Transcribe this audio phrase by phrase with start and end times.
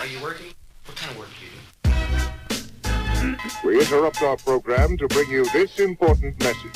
[0.00, 0.46] Are you working?
[0.86, 1.50] What kind of work do you
[3.34, 3.36] do?
[3.68, 6.56] We interrupt our program to bring you this important message.
[6.64, 6.72] what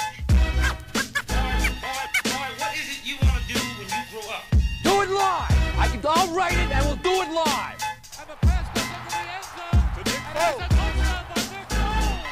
[2.76, 4.44] is it you want to do when you grow up?
[4.82, 5.78] Do it live.
[5.78, 6.00] I can.
[6.04, 7.80] I'll write it, and we'll do it live.
[8.20, 9.80] And the pass goes into the end zone.
[10.28, 12.28] And that's a touchdown by Nick Foles.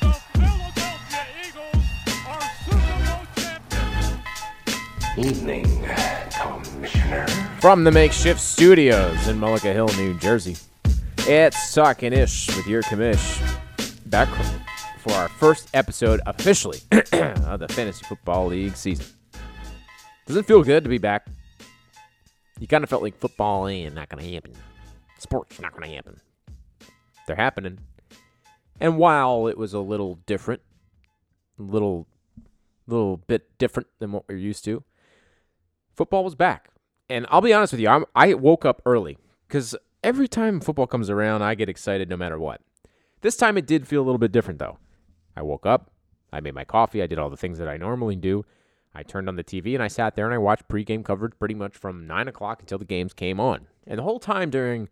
[0.00, 1.84] The Philadelphia Eagles
[2.28, 4.20] are Super Bowl champions.
[5.16, 6.13] Evening, Commissioner.
[7.64, 10.54] From the makeshift studios in Mullica Hill, New Jersey,
[11.20, 13.40] it's Talking Ish with your commish.
[14.04, 14.28] Back
[14.98, 19.06] for our first episode officially of the Fantasy Football League season.
[20.26, 21.26] Does it feel good to be back?
[22.60, 24.52] You kind of felt like football ain't not going to happen.
[25.18, 26.20] Sports not going to happen.
[27.26, 27.78] They're happening.
[28.78, 30.60] And while it was a little different,
[31.58, 32.08] a little,
[32.86, 34.84] little bit different than what we're used to,
[35.94, 36.68] football was back.
[37.08, 40.86] And I'll be honest with you, I'm, I woke up early because every time football
[40.86, 42.60] comes around, I get excited no matter what.
[43.20, 44.78] This time it did feel a little bit different though.
[45.36, 45.90] I woke up,
[46.32, 48.44] I made my coffee, I did all the things that I normally do.
[48.94, 51.54] I turned on the TV and I sat there and I watched pregame coverage pretty
[51.54, 53.66] much from 9 o'clock until the games came on.
[53.86, 54.88] And the whole time during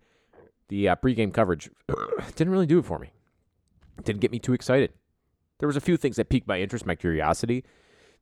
[0.69, 1.71] the uh, pregame coverage,
[2.35, 3.13] didn't really do it for me.
[4.03, 4.93] Didn't get me too excited.
[5.59, 7.65] There was a few things that piqued my interest, my curiosity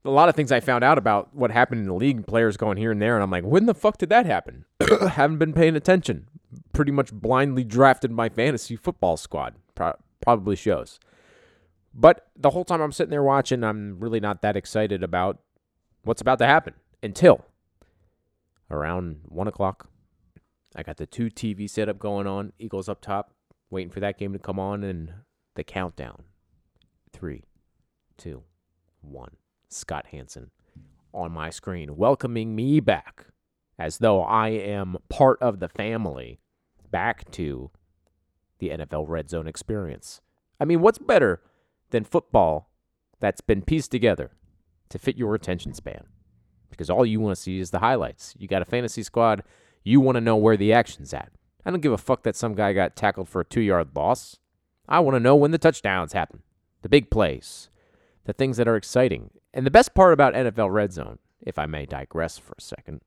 [0.04, 2.78] a lot of things I found out about what happened in the league, players going
[2.78, 4.64] here and there, and I'm like, when the fuck did that happen?
[5.10, 6.26] Haven't been paying attention.
[6.72, 9.54] Pretty much blindly drafted my fantasy football squad.
[9.74, 10.98] Pro- probably shows.
[11.92, 15.38] But the whole time I'm sitting there watching, I'm really not that excited about
[16.02, 17.44] what's about to happen until
[18.70, 19.88] around one o'clock.
[20.74, 23.34] I got the two TV setup going on, Eagles up top,
[23.70, 25.12] waiting for that game to come on, and
[25.56, 26.22] the countdown.
[27.12, 27.42] Three,
[28.16, 28.44] two,
[29.00, 29.32] one.
[29.70, 30.50] Scott Hanson
[31.12, 33.26] on my screen, welcoming me back
[33.78, 36.40] as though I am part of the family
[36.90, 37.70] back to
[38.58, 40.20] the NFL Red Zone experience.
[40.60, 41.40] I mean, what's better
[41.90, 42.70] than football
[43.18, 44.32] that's been pieced together
[44.90, 46.04] to fit your attention span?
[46.68, 48.34] Because all you want to see is the highlights.
[48.38, 49.42] You got a fantasy squad,
[49.82, 51.32] you want to know where the action's at.
[51.64, 54.36] I don't give a fuck that some guy got tackled for a two yard loss.
[54.88, 56.42] I want to know when the touchdowns happen,
[56.82, 57.70] the big plays,
[58.24, 59.30] the things that are exciting.
[59.52, 63.00] And the best part about NFL Red Zone, if I may digress for a second,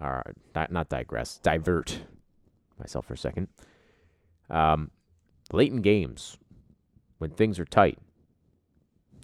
[0.00, 2.00] or not, not digress, divert
[2.78, 3.48] myself for a second,
[4.48, 4.90] um,
[5.52, 6.38] late in games,
[7.18, 7.98] when things are tight,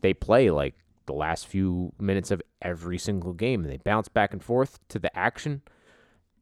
[0.03, 0.75] they play like
[1.07, 4.99] the last few minutes of every single game and they bounce back and forth to
[4.99, 5.63] the action.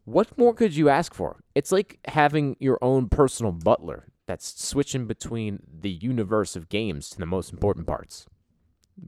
[0.05, 1.41] What more could you ask for?
[1.55, 7.19] It's like having your own personal butler that's switching between the universe of games to
[7.19, 8.27] the most important parts.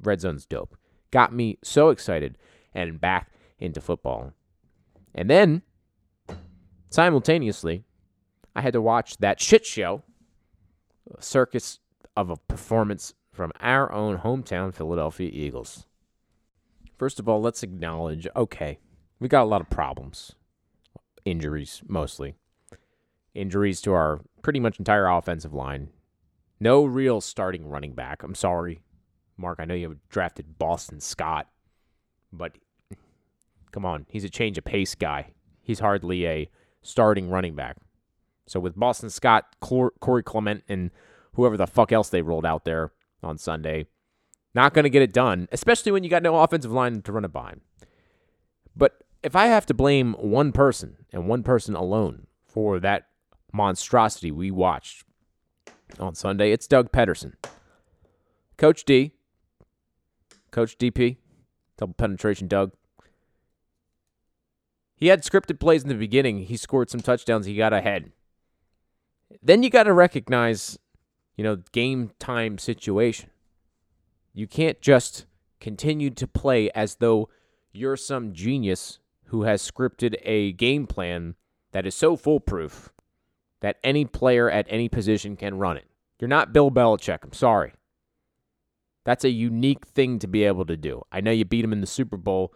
[0.03, 0.77] Red Zone's dope.
[1.11, 2.39] Got me so excited
[2.75, 4.33] and back into football.
[5.15, 5.63] And then,
[6.91, 7.85] simultaneously,
[8.55, 10.03] I had to watch that shit show,
[11.21, 11.79] circus
[12.17, 15.87] of a performance from our own hometown Philadelphia Eagles.
[16.99, 18.79] First of all, let's acknowledge okay,
[19.21, 20.33] we got a lot of problems.
[21.25, 22.35] Injuries, mostly.
[23.35, 25.91] Injuries to our pretty much entire offensive line.
[26.59, 28.23] No real starting running back.
[28.23, 28.81] I'm sorry.
[29.37, 31.49] Mark, I know you drafted Boston Scott,
[32.33, 32.53] but
[33.71, 35.33] come on, he's a change of pace guy.
[35.63, 36.51] He's hardly a
[36.83, 37.77] starting running back.
[38.47, 40.91] So with Boston Scott, Corey Clement, and
[41.35, 42.93] whoever the fuck else they rolled out there
[43.23, 43.87] on Sunday,
[44.55, 47.25] not going to get it done, especially when you got no offensive line to run
[47.25, 47.55] it by.
[48.75, 53.09] But if I have to blame one person and one person alone for that
[53.53, 55.05] monstrosity we watched
[55.99, 57.35] on Sunday, it's Doug Pederson.
[58.57, 59.13] Coach D,
[60.57, 61.19] Coach DP,
[61.77, 62.73] double penetration Doug.
[64.97, 66.45] He had scripted plays in the beginning.
[66.45, 67.45] He scored some touchdowns.
[67.45, 68.11] He got ahead.
[69.43, 70.79] Then you got to recognize,
[71.37, 73.29] you know, game time situation.
[74.33, 75.27] You can't just
[75.61, 77.29] continue to play as though
[77.71, 81.35] you're some genius who has scripted a game plan
[81.73, 82.95] that is so foolproof
[83.61, 85.91] that any player at any position can run it.
[86.19, 87.25] You're not Bill Belichick.
[87.25, 87.75] I'm sorry.
[89.07, 91.01] That's a unique thing to be able to do.
[91.13, 92.53] I know you beat them in the Super Bowl,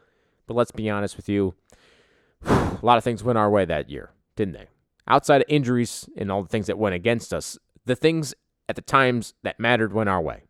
[0.48, 1.54] but let's be honest with you.
[2.44, 4.66] A lot of things went our way that year, didn't they?
[5.06, 8.34] Outside of injuries and all the things that went against us, the things
[8.68, 10.42] at the times that mattered went our way.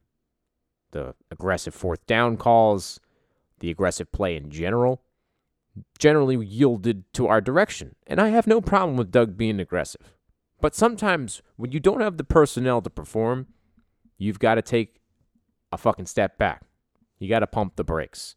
[0.92, 2.98] The aggressive fourth down calls,
[3.58, 5.02] the aggressive play in general,
[5.98, 7.94] generally yielded to our direction.
[8.06, 10.14] And I have no problem with Doug being aggressive.
[10.62, 13.48] But sometimes when you don't have the personnel to perform,
[14.16, 14.99] you've got to take
[15.72, 16.62] a fucking step back.
[17.18, 18.34] You got to pump the brakes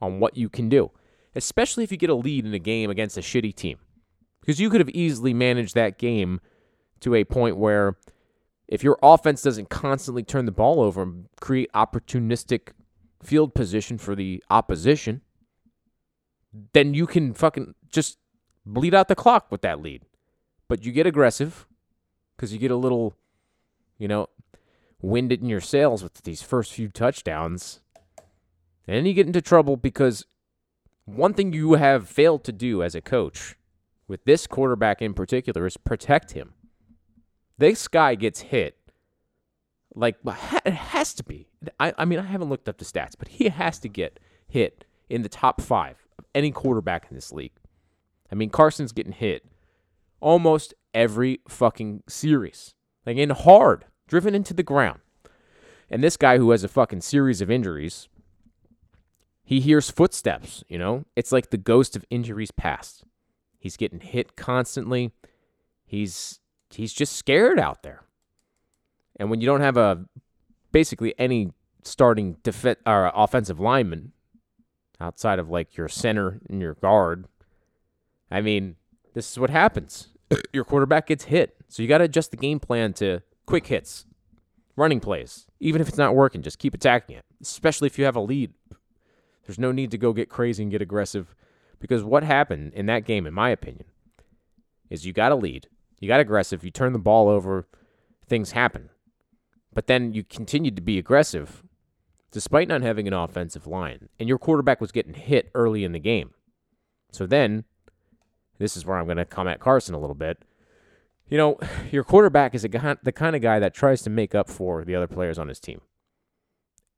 [0.00, 0.90] on what you can do,
[1.34, 3.78] especially if you get a lead in a game against a shitty team.
[4.40, 6.40] Because you could have easily managed that game
[7.00, 7.96] to a point where
[8.68, 12.70] if your offense doesn't constantly turn the ball over and create opportunistic
[13.22, 15.20] field position for the opposition,
[16.72, 18.18] then you can fucking just
[18.64, 20.02] bleed out the clock with that lead.
[20.68, 21.66] But you get aggressive
[22.36, 23.14] because you get a little,
[23.98, 24.28] you know,
[25.00, 27.80] wind it in your sails with these first few touchdowns.
[28.86, 30.26] And then you get into trouble because
[31.04, 33.56] one thing you have failed to do as a coach
[34.08, 36.54] with this quarterback in particular is protect him.
[37.58, 38.76] This guy gets hit.
[39.94, 40.16] Like,
[40.64, 41.48] it has to be.
[41.80, 44.84] I, I mean, I haven't looked up the stats, but he has to get hit
[45.08, 47.54] in the top five of any quarterback in this league.
[48.30, 49.46] I mean, Carson's getting hit
[50.20, 52.74] almost every fucking series.
[53.06, 55.00] Like, in hard, driven into the ground.
[55.90, 58.08] And this guy who has a fucking series of injuries,
[59.44, 61.04] he hears footsteps, you know?
[61.14, 63.04] It's like the ghost of injuries past.
[63.58, 65.12] He's getting hit constantly.
[65.84, 68.02] He's he's just scared out there.
[69.18, 70.04] And when you don't have a
[70.72, 71.52] basically any
[71.82, 74.12] starting def- or offensive lineman
[75.00, 77.26] outside of like your center and your guard,
[78.30, 78.76] I mean,
[79.14, 80.08] this is what happens.
[80.52, 81.56] your quarterback gets hit.
[81.68, 84.06] So you got to adjust the game plan to quick hits,
[84.76, 85.46] running plays.
[85.60, 88.52] Even if it's not working, just keep attacking it, especially if you have a lead.
[89.46, 91.34] There's no need to go get crazy and get aggressive
[91.78, 93.84] because what happened in that game, in my opinion,
[94.90, 95.68] is you got a lead,
[96.00, 97.66] you got aggressive, you turn the ball over,
[98.26, 98.90] things happen.
[99.72, 101.62] But then you continued to be aggressive
[102.32, 105.98] despite not having an offensive line, and your quarterback was getting hit early in the
[105.98, 106.34] game.
[107.12, 107.64] So then,
[108.58, 110.42] this is where I'm going to come at Carson a little bit.
[111.28, 111.58] You know,
[111.90, 114.94] your quarterback is a the kind of guy that tries to make up for the
[114.94, 115.80] other players on his team.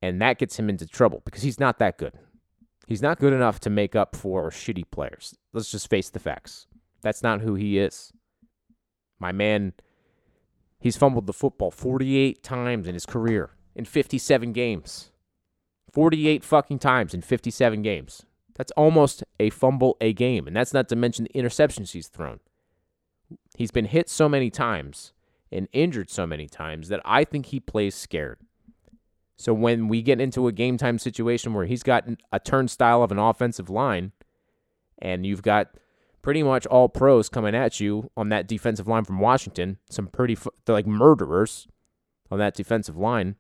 [0.01, 2.15] And that gets him into trouble because he's not that good.
[2.87, 5.35] He's not good enough to make up for shitty players.
[5.53, 6.67] Let's just face the facts.
[7.03, 8.13] That's not who he is.
[9.19, 9.75] My man,
[10.79, 15.11] he's fumbled the football 48 times in his career in 57 games.
[15.93, 18.25] 48 fucking times in 57 games.
[18.55, 20.47] That's almost a fumble a game.
[20.47, 22.41] And that's not to mention the interceptions he's thrown.
[23.57, 25.13] He's been hit so many times
[25.51, 28.39] and injured so many times that I think he plays scared.
[29.37, 33.13] So when we get into a game time situation where he's got a turnstile of
[33.13, 34.13] an offensive line
[35.01, 35.69] and you've got
[36.23, 40.37] pretty much all pros coming at you on that defensive line from Washington, some pretty
[40.65, 41.69] they're like murderers
[42.31, 43.37] on that defensive line.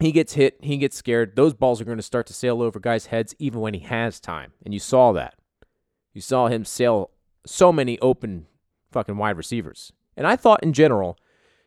[0.00, 1.34] He gets hit, he gets scared.
[1.34, 4.20] Those balls are going to start to sail over guys' heads even when he has
[4.20, 4.52] time.
[4.64, 5.34] And you saw that.
[6.14, 7.10] You saw him sail
[7.48, 8.46] so many open
[8.92, 9.92] fucking wide receivers.
[10.16, 11.18] And I thought in general,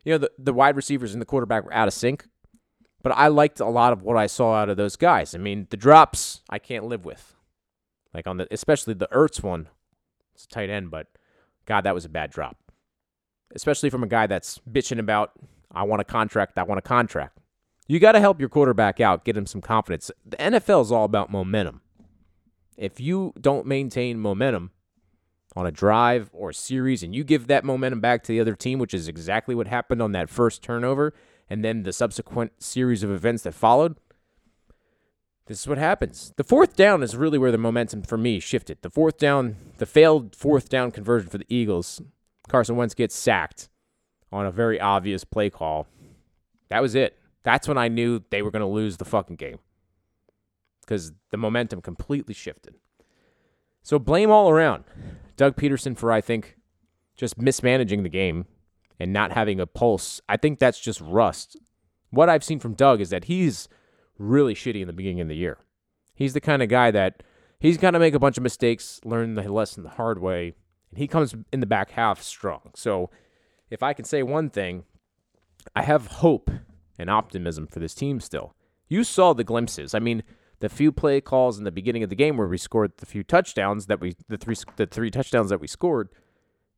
[0.04, 2.26] you know, the, the wide receivers and the quarterback were out of sync.
[3.04, 5.34] But I liked a lot of what I saw out of those guys.
[5.34, 7.36] I mean, the drops I can't live with.
[8.14, 9.70] Like on the especially the Ertz one.
[10.36, 11.08] It's a tight end, but
[11.66, 12.58] God, that was a bad drop.
[13.56, 15.32] Especially from a guy that's bitching about
[15.72, 17.38] I want a contract, I want a contract.
[17.88, 20.12] You got to help your quarterback out, get him some confidence.
[20.26, 21.82] The NFL is all about momentum.
[22.78, 24.72] If you don't maintain momentum
[25.56, 28.56] on a drive or a series and you give that momentum back to the other
[28.56, 31.14] team, which is exactly what happened on that first turnover,
[31.50, 33.98] and then the subsequent series of events that followed,
[35.48, 36.34] this is what happens.
[36.38, 38.78] The fourth down is really where the momentum for me shifted.
[38.82, 42.02] The fourth down, the failed fourth down conversion for the Eagles,
[42.48, 43.70] Carson Wentz gets sacked
[44.32, 45.88] on a very obvious play call.
[46.70, 47.18] That was it.
[47.44, 49.60] That's when I knew they were going to lose the fucking game
[50.82, 52.76] because the momentum completely shifted.
[53.84, 54.84] So blame all around.
[55.42, 56.56] Doug Pederson for, I think,
[57.16, 58.46] just mismanaging the game
[59.00, 60.22] and not having a pulse.
[60.30, 61.58] I think that's just rust.
[62.12, 63.68] What I've seen from Doug is that he's
[64.20, 65.58] really shitty in the beginning of the year.
[66.14, 67.24] He's the kind of guy that
[67.60, 70.54] he's going to make a bunch of mistakes, learn the lesson the hard way,
[70.92, 72.70] and he comes in the back half strong.
[72.76, 73.10] So
[73.72, 74.84] if I can say one thing,
[75.76, 76.52] I have hope
[77.00, 78.54] and optimism for this team still.
[78.90, 79.96] You saw the glimpses.
[79.96, 80.22] I mean,
[80.62, 83.24] the few play calls in the beginning of the game where we scored the few
[83.24, 86.10] touchdowns that we the three the three touchdowns that we scored,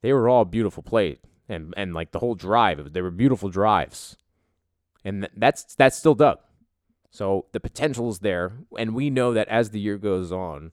[0.01, 4.17] they were all beautiful plays and and like the whole drive, they were beautiful drives,
[5.03, 6.39] and that's that's still Doug.
[7.11, 10.71] So the potential is there, and we know that as the year goes on,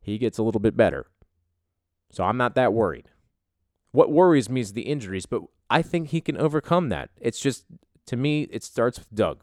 [0.00, 1.06] he gets a little bit better.
[2.10, 3.08] So I'm not that worried.
[3.90, 7.10] What worries me is the injuries, but I think he can overcome that.
[7.20, 7.64] It's just
[8.06, 9.42] to me, it starts with Doug.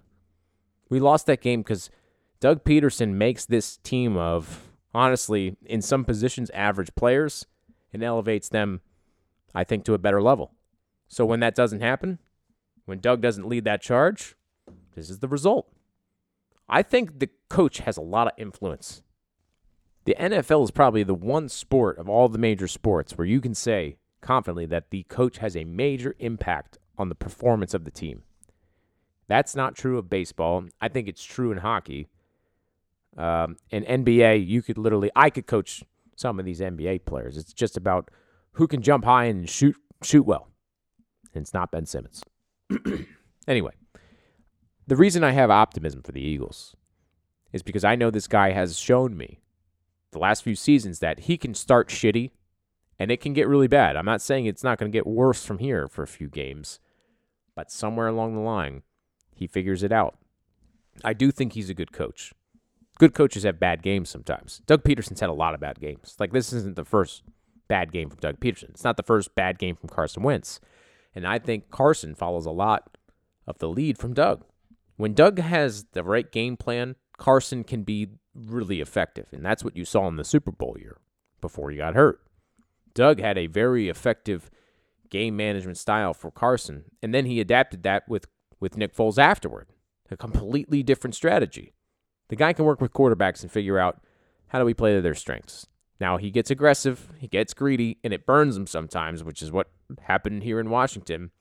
[0.89, 1.89] We lost that game because
[2.39, 7.45] Doug Pederson makes this team of honestly, in some positions, average players
[7.93, 8.81] and elevates them,
[9.53, 10.53] I think, to a better level.
[11.07, 12.19] So when that doesn't happen,
[12.85, 14.35] when Doug doesn't lead that charge,
[14.95, 15.71] this is the result.
[16.67, 19.01] I think the coach has a lot of influence.
[20.05, 23.53] The NFL is probably the one sport of all the major sports where you can
[23.53, 28.23] say confidently that the coach has a major impact on the performance of the team.
[29.27, 30.65] That's not true of baseball.
[30.81, 32.07] I think it's true in hockey.
[33.19, 35.83] Um, in NBA, you could literally, I could coach
[36.15, 37.37] some of these NBA players.
[37.37, 38.09] It's just about
[38.53, 40.49] who can jump high and shoot shoot well.
[41.33, 42.23] And it's not Ben Simmons.
[43.47, 43.73] anyway,
[44.87, 46.75] the reason I have optimism for the Eagles
[47.51, 49.41] is because I know this guy has shown me
[50.11, 52.31] the last few seasons that he can start shitty
[52.97, 53.95] and it can get really bad.
[53.95, 56.79] I'm not saying it's not going to get worse from here for a few games,
[57.55, 58.83] but somewhere along the line,
[59.35, 60.17] he figures it out.
[61.03, 62.33] I do think he's a good coach.
[62.99, 64.61] Good coaches have bad games sometimes.
[64.67, 66.15] Doug Pederson's had a lot of bad games.
[66.19, 67.23] Like, this isn't the first
[67.69, 68.69] bad game from Doug Peterson.
[68.71, 70.59] It's not the first bad game from Carson Wentz.
[71.15, 72.97] And I think Carson follows a lot
[73.47, 74.43] of the lead from Doug.
[74.97, 79.27] When Doug has the right game plan, Carson can be really effective.
[79.31, 80.97] And that's what you saw in the Super Bowl year
[81.39, 82.21] before he got hurt.
[82.93, 84.51] Doug had a very effective
[85.09, 88.27] game management style for Carson, and then he adapted that with,
[88.59, 89.67] with Nick Foles afterward.
[90.11, 91.71] A completely different strategy.
[92.29, 94.01] The guy can work with quarterbacks and figure out
[94.47, 95.67] how do we play to their strengths.
[95.99, 99.69] Now he gets aggressive, he gets greedy, and it burns him sometimes, which is what
[100.03, 101.31] happened here in Washington.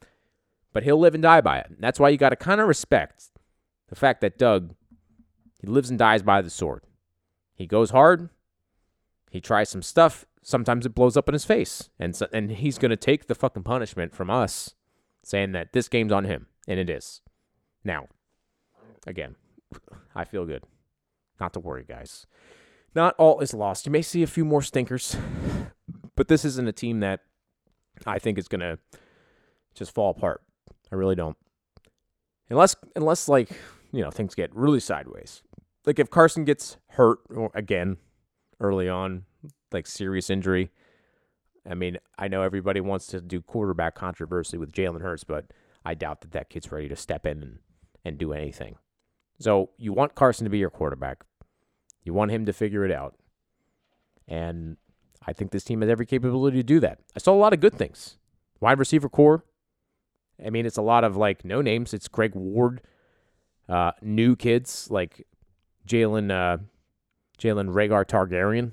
[0.73, 1.73] But he'll live and die by it.
[1.79, 3.31] That's why you got to kind of respect
[3.89, 4.75] the fact that Doug
[5.61, 6.85] he lives and dies by the sword.
[7.55, 8.31] He goes hard.
[9.31, 10.25] He tries some stuff.
[10.43, 13.65] Sometimes it blows up in his face, and so, and he's gonna take the fucking
[13.65, 14.75] punishment from us,
[15.23, 17.21] saying that this game's on him, and it is.
[17.85, 18.07] Now,
[19.07, 19.37] again,
[20.15, 20.63] I feel good.
[21.41, 22.27] Not to worry, guys.
[22.95, 23.87] Not all is lost.
[23.87, 25.17] You may see a few more stinkers,
[26.17, 27.21] but this isn't a team that
[28.07, 28.79] I think is gonna
[29.75, 30.43] just fall apart.
[30.91, 31.37] I really don't.
[32.51, 33.51] Unless, unless like
[33.93, 35.43] you know things get really sideways.
[35.85, 37.21] Like if Carson gets hurt
[37.55, 37.99] again
[38.61, 39.25] early on,
[39.73, 40.71] like serious injury.
[41.69, 45.47] I mean, I know everybody wants to do quarterback controversy with Jalen Hurts, but
[45.85, 47.59] I doubt that that kid's ready to step in and,
[48.05, 48.77] and do anything.
[49.39, 51.25] So you want Carson to be your quarterback.
[52.03, 53.15] You want him to figure it out.
[54.27, 54.77] And
[55.27, 57.01] I think this team has every capability to do that.
[57.17, 58.17] I saw a lot of good things.
[58.61, 59.45] Wide receiver core.
[60.45, 61.93] I mean, it's a lot of like no names.
[61.93, 62.81] It's Greg Ward,
[63.69, 65.27] uh, new kids like
[65.87, 66.59] Jalen uh,
[67.39, 68.73] Jalen Rhaegar Targaryen.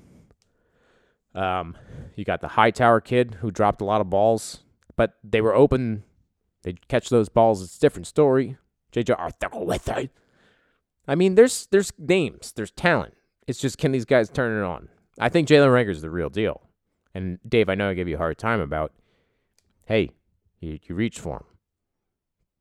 [1.34, 1.76] Um,
[2.14, 4.60] you got the Hightower kid who dropped a lot of balls,
[4.96, 6.04] but they were open.
[6.62, 7.62] They catch those balls.
[7.62, 8.56] It's a different story.
[8.92, 9.48] JJ Arthur
[11.08, 13.14] I mean, there's there's names, there's talent.
[13.46, 14.88] It's just can these guys turn it on?
[15.18, 16.62] I think Jalen Reagor is the real deal.
[17.14, 18.92] And Dave, I know I gave you a hard time about,
[19.86, 20.10] hey,
[20.60, 21.44] you, you reach for him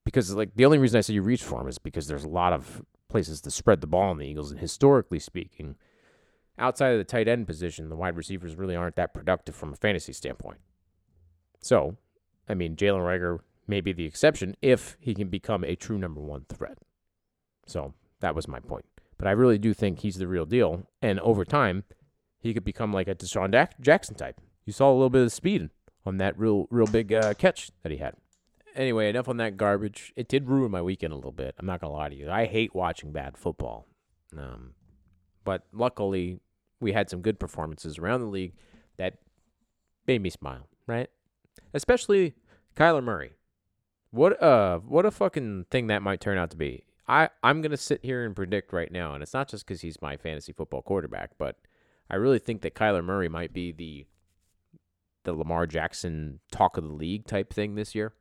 [0.06, 2.30] because like the only reason I say you reach for him is because there's a
[2.30, 5.76] lot of places to spread the ball in the Eagles, and historically speaking,
[6.58, 9.76] outside of the tight end position, the wide receivers really aren't that productive from a
[9.76, 10.60] fantasy standpoint.
[11.60, 11.98] So,
[12.48, 16.22] I mean, Jalen Reagor may be the exception if he can become a true number
[16.22, 16.78] one threat.
[17.66, 18.86] So that was my point.
[19.18, 21.84] But I really do think he's the real deal, and over time,
[22.40, 24.42] he could become like a DeSean Jackson type.
[24.66, 25.70] You saw a little bit of speed
[26.06, 28.16] on that real, real big uh, catch that he had
[28.76, 30.14] anyway, enough on that garbage.
[30.16, 31.56] It did ruin my weekend a little bit.
[31.58, 32.30] I'm not gonna lie to you.
[32.30, 33.88] I hate watching bad football.
[34.38, 34.74] Um,
[35.44, 36.40] but luckily,
[36.80, 38.54] we had some good performances around the league
[38.98, 39.16] that
[40.06, 40.68] made me smile.
[40.88, 41.10] Right,
[41.74, 42.36] especially
[42.76, 43.34] Kyler Murray.
[44.12, 46.86] What uh, what a fucking thing that might turn out to be.
[47.08, 50.02] I I'm gonna sit here and predict right now, and it's not just because he's
[50.02, 51.58] my fantasy football quarterback, but
[52.10, 54.06] I really think that Kyler Murray might be the
[55.24, 58.14] the Lamar Jackson talk of the league type thing this year.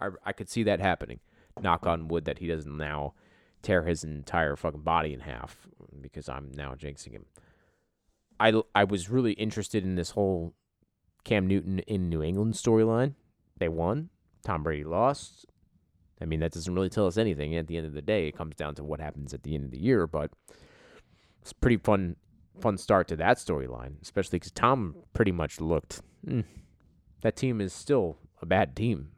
[0.00, 1.20] I, I could see that happening.
[1.60, 3.14] Knock on wood that he doesn't now
[3.62, 5.66] tear his entire fucking body in half
[6.00, 7.26] because I'm now jinxing him.
[8.38, 10.54] I, I was really interested in this whole
[11.24, 13.14] Cam Newton in New England storyline.
[13.56, 14.10] They won.
[14.44, 15.46] Tom Brady lost.
[16.20, 17.56] I mean, that doesn't really tell us anything.
[17.56, 19.64] At the end of the day, it comes down to what happens at the end
[19.64, 20.06] of the year.
[20.06, 20.30] But
[21.42, 22.16] it's a pretty fun,
[22.60, 26.02] fun start to that storyline, especially because Tom pretty much looked.
[26.26, 26.44] Mm,
[27.22, 29.08] that team is still a bad team.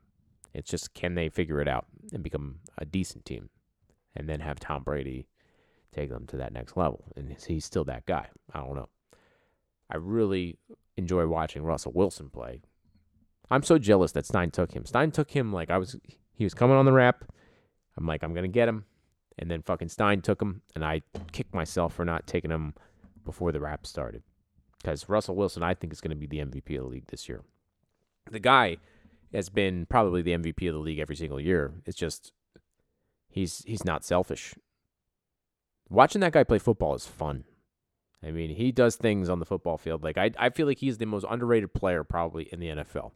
[0.55, 3.51] It's just can they figure it out and become a decent team,
[4.15, 5.27] and then have Tom Brady
[5.93, 7.13] take them to that next level?
[7.15, 8.29] And he's still that guy.
[8.53, 8.89] I don't know.
[9.91, 10.59] I really
[10.97, 12.63] enjoy watching Russell Wilson play.
[13.51, 14.87] I'm so jealous that Stein took him.
[14.87, 15.97] Stein took him like I was.
[16.37, 17.25] He was coming on the wrap.
[17.97, 18.85] I'm like, I'm gonna get him,
[19.39, 21.03] and then fucking Stein took him, and I
[21.33, 22.75] kicked myself for not taking him
[23.25, 24.23] before the wrap started.
[24.79, 27.29] Because Russell Wilson, I think, is going to be the MVP of the league this
[27.29, 27.43] year.
[28.31, 28.77] The guy
[29.33, 31.75] has been probably the MVP of the league every single year.
[31.85, 32.33] It's just
[33.29, 34.55] he's he's not selfish.
[35.89, 37.45] Watching that guy play football is fun.
[38.23, 40.03] I mean, he does things on the football field.
[40.03, 43.13] Like I, I feel like he's the most underrated player probably in the NFL.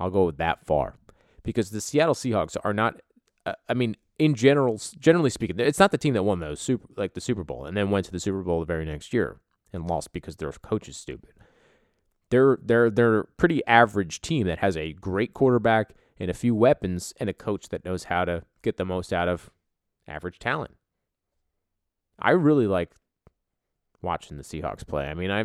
[0.00, 0.94] I'll go that far
[1.42, 3.00] because the Seattle Seahawks are not.
[3.46, 6.88] Uh, I mean, in general, generally speaking, it's not the team that won those super
[6.96, 9.40] like the Super Bowl and then went to the Super Bowl the very next year
[9.72, 11.30] and lost because their coach is stupid.
[12.30, 16.54] They're they're they're a pretty average team that has a great quarterback and a few
[16.54, 19.50] weapons and a coach that knows how to get the most out of
[20.06, 20.74] average talent.
[22.18, 22.90] I really like
[24.02, 25.08] watching the Seahawks play.
[25.08, 25.44] I mean, I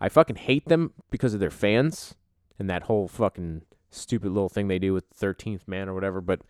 [0.00, 2.14] I fucking hate them because of their fans
[2.58, 3.62] and that whole fucking
[3.94, 6.42] stupid little thing they do with 13th man or whatever, but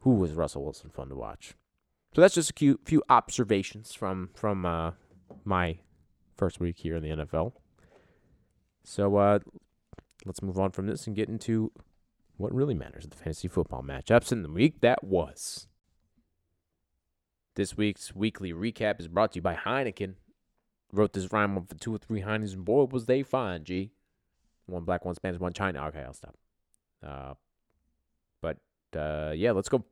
[0.00, 1.54] who was Russell Wilson fun to watch?
[2.14, 4.92] So that's just a few, few observations from from uh,
[5.44, 5.78] my
[6.36, 7.52] first week here in the NFL.
[8.84, 9.38] So uh,
[10.26, 11.72] let's move on from this and get into
[12.36, 15.68] what really matters the fantasy football matchups in the week that was.
[17.54, 20.14] This week's weekly recap is brought to you by Heineken.
[20.90, 23.92] Wrote this rhyme of the two or three Heinekens, and boy, was they fine, G.
[24.66, 25.86] One black, one Spanish, one China.
[25.86, 26.36] Okay, I'll stop.
[27.04, 27.34] Uh,
[28.40, 28.58] but
[28.96, 29.84] uh, yeah, let's go.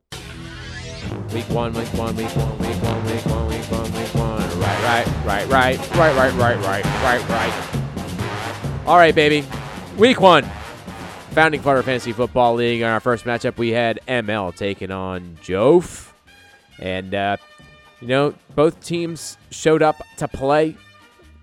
[1.33, 4.59] Week one, week one, week one, week one, week one, week one, week one.
[4.59, 8.85] Right, right, right, right, right, right, right, right, right, right.
[8.85, 9.45] All right, baby.
[9.97, 10.43] Week one.
[11.31, 12.81] Founding Father Fantasy Football League.
[12.81, 16.11] In our first matchup, we had ML taking on Jof.
[16.79, 17.37] And, uh,
[18.01, 20.75] you know, both teams showed up to play,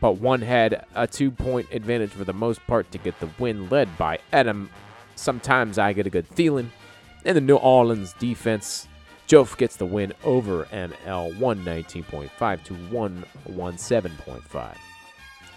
[0.01, 3.69] but one had a two point advantage for the most part to get the win,
[3.71, 4.69] led by Adam.
[5.19, 6.71] Sometimes I get a good feeling.
[7.25, 8.87] And the New Orleans defense,
[9.27, 14.77] Jof gets the win over ML 119.5 to 117.5.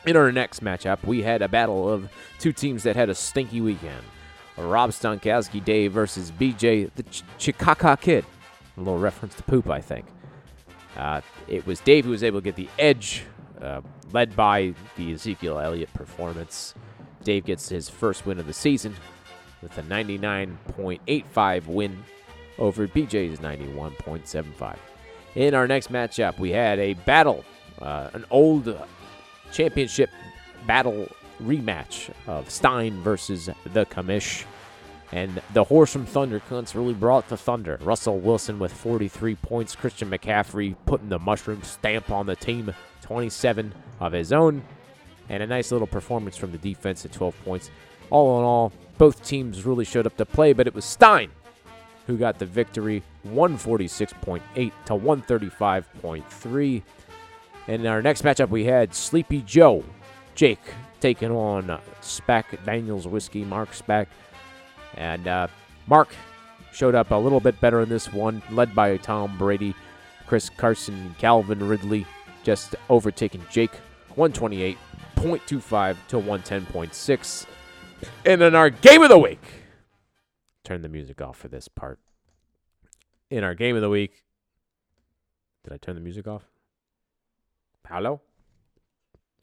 [0.08, 3.62] In our next matchup, we had a battle of two teams that had a stinky
[3.62, 4.04] weekend.
[4.58, 8.26] Rob Stonkowski Dave versus BJ the Ch- Chikaka Kid.
[8.78, 10.06] A little reference to poop, I think.
[10.98, 13.24] Uh, it was Dave who was able to get the edge,
[13.62, 16.76] uh, led by the Ezekiel Elliott performance.
[17.24, 18.96] Dave gets his first win of the season
[19.62, 22.04] with a 99.85 win
[22.58, 24.78] over BJ's 91.75.
[25.36, 27.44] In our next matchup, we had a battle,
[27.82, 28.78] uh, an old
[29.52, 30.10] championship
[30.68, 31.08] battle
[31.42, 34.46] rematch of Stein versus the Commish.
[35.12, 37.78] And the horse from Thunder Cunts really brought the thunder.
[37.82, 39.76] Russell Wilson with 43 points.
[39.76, 44.64] Christian McCaffrey putting the mushroom stamp on the team, 27 of his own.
[45.28, 47.72] And a nice little performance from the defense at 12 points.
[48.10, 51.32] All in all, both teams really showed up to play, but it was Stein
[52.06, 54.44] who got the victory 146.8
[54.86, 56.84] to 135.3.
[57.68, 59.84] And in our next matchup, we had Sleepy Joe,
[60.36, 60.60] Jake,
[61.00, 64.06] taking on Spack Daniels Whiskey, Mark Spack.
[64.94, 65.48] And uh,
[65.88, 66.10] Mark
[66.72, 69.74] showed up a little bit better in this one, led by Tom Brady,
[70.28, 72.06] Chris Carson, Calvin Ridley,
[72.44, 73.72] just overtaking Jake
[74.16, 77.48] 128.25 to 110.6.
[78.26, 79.42] And in our game of the week,
[80.64, 82.00] turn the music off for this part.
[83.30, 84.24] In our game of the week,
[85.64, 86.44] did I turn the music off?
[87.84, 88.22] Paolo?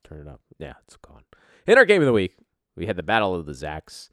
[0.05, 0.40] Turn it up.
[0.59, 1.23] Yeah, it's gone.
[1.66, 2.37] In our game of the week,
[2.77, 4.09] we had the Battle of the Zacks.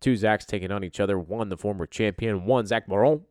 [0.00, 1.18] Two Zacks taking on each other.
[1.18, 2.44] One, the former champion.
[2.44, 3.08] One, Zach Moron.
[3.08, 3.24] Maron.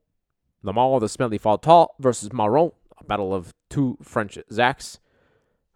[0.63, 2.71] Lamar, the smelly Fatal versus Maron.
[2.99, 4.99] A battle of two French Zacks.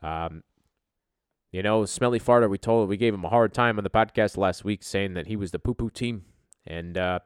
[0.02, 0.44] Um,
[1.52, 4.38] you know, Smelly Farter, we told we gave him a hard time on the podcast
[4.38, 6.24] last week saying that he was the poo poo team.
[6.66, 7.20] And uh,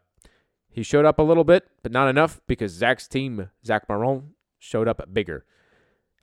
[0.70, 4.88] he showed up a little bit, but not enough because Zach's team, Zach Maron, showed
[4.88, 5.46] up bigger.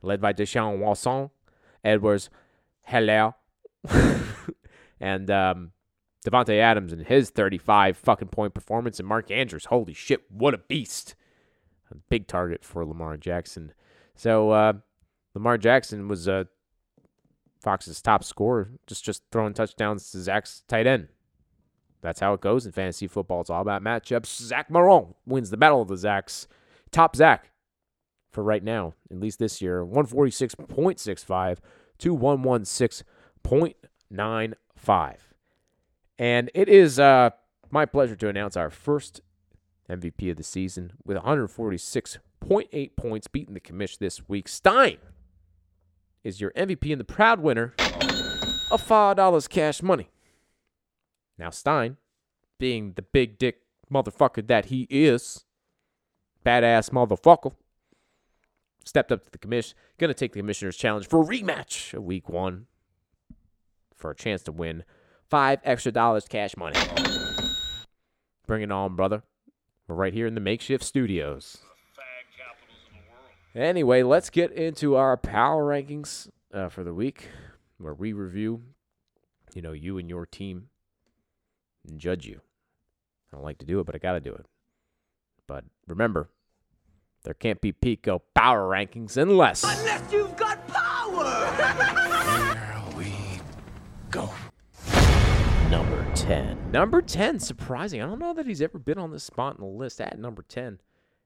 [0.03, 1.31] Led by Deshaun Watson,
[1.85, 2.29] Edwards,
[2.83, 3.37] Hello,
[5.01, 5.71] and um,
[6.27, 9.67] Davante Adams and his 35 fucking point performance, and Mark Andrews.
[9.67, 11.15] Holy shit, what a beast!
[11.93, 13.73] A big target for Lamar Jackson.
[14.17, 14.73] So uh,
[15.35, 16.45] Lamar Jackson was uh,
[17.63, 21.09] Fox's top scorer, just just throwing touchdowns to Zach's tight end.
[22.01, 23.43] That's how it goes in fantasy football.
[23.43, 24.27] It's all about matchups.
[24.27, 26.49] Zach Maron wins the battle of the Zacks.
[26.91, 27.53] Top Zach
[28.33, 31.59] for right now, at least this year, 146.65
[31.99, 35.17] to 116.95.
[36.19, 37.31] And it is uh,
[37.71, 39.21] my pleasure to announce our first
[39.89, 44.49] MVP of the season with 146.8 points, beating the commish this week.
[44.49, 44.99] Stein
[46.25, 47.75] is your MVP and the proud winner
[48.71, 50.11] of $5 cash money.
[51.39, 51.97] Now, Stein,
[52.59, 55.45] being the big dick motherfucker that he is,
[56.45, 57.53] badass motherfucker,
[58.85, 59.77] stepped up to the commission.
[59.99, 62.67] To take the commissioner's challenge for a rematch of week one
[63.95, 64.83] for a chance to win
[65.31, 66.77] five extra dollars cash money.
[68.49, 69.23] Bring it on, brother.
[69.87, 71.59] We're right here in the makeshift studios.
[73.55, 77.29] Anyway, let's get into our power rankings uh, for the week
[77.77, 78.63] where we review,
[79.55, 80.69] you know, you and your team
[81.87, 82.41] and judge you.
[83.31, 84.47] I don't like to do it, but I got to do it.
[85.47, 86.31] But remember,
[87.25, 89.63] there can't be Pico power rankings unless.
[89.65, 91.45] Unless you've got power!
[92.55, 93.13] Here we
[94.11, 94.31] go.
[95.69, 96.71] Number 10.
[96.71, 98.01] Number 10, surprising.
[98.01, 100.43] I don't know that he's ever been on this spot in the list at number
[100.49, 100.79] 10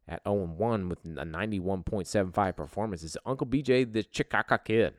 [0.09, 4.95] at 0 1 with a 91.75 performance is Uncle BJ, the Chicago kid.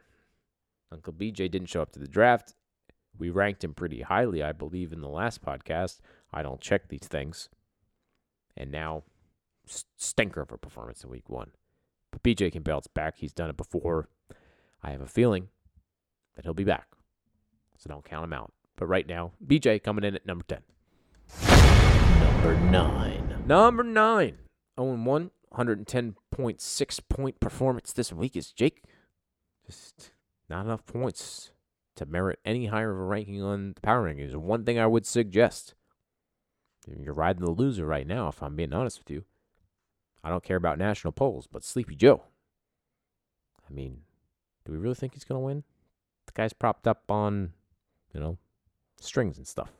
[0.92, 2.54] Uncle BJ didn't show up to the draft.
[3.18, 6.00] We ranked him pretty highly, I believe, in the last podcast.
[6.32, 7.50] I don't check these things.
[8.56, 9.04] And now,
[9.66, 11.52] stinker of a performance in week one.
[12.12, 13.16] But BJ can bounce back.
[13.18, 14.10] He's done it before.
[14.84, 15.50] I have a feeling
[16.36, 16.88] that he'll be back.
[17.78, 18.54] So don't count him out.
[18.76, 20.62] But right now, BJ coming in at number 10.
[22.20, 23.44] Number 9.
[23.48, 24.38] Number 9.
[24.80, 28.84] 0 1, 110.6 point performance this week is Jake.
[29.66, 30.12] Just
[30.50, 31.52] not enough points
[31.96, 34.36] to merit any higher of a ranking on the power rankings.
[34.36, 35.74] One thing I would suggest
[36.88, 39.26] you're riding the loser right now, if I'm being honest with you.
[40.24, 42.24] I don't care about national polls, but Sleepy Joe.
[43.70, 44.02] I mean,
[44.66, 45.64] do we really think he's going to win?
[46.28, 47.54] The guy's propped up on,
[48.14, 48.38] you know,
[49.00, 49.72] strings and stuff.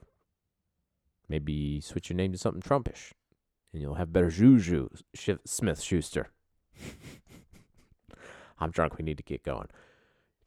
[1.30, 3.12] Maybe switch your name to something Trumpish,
[3.78, 4.90] and you'll have better juju,
[5.46, 6.32] Smith Schuster.
[8.60, 8.98] I'm drunk.
[8.98, 9.68] We need to get going.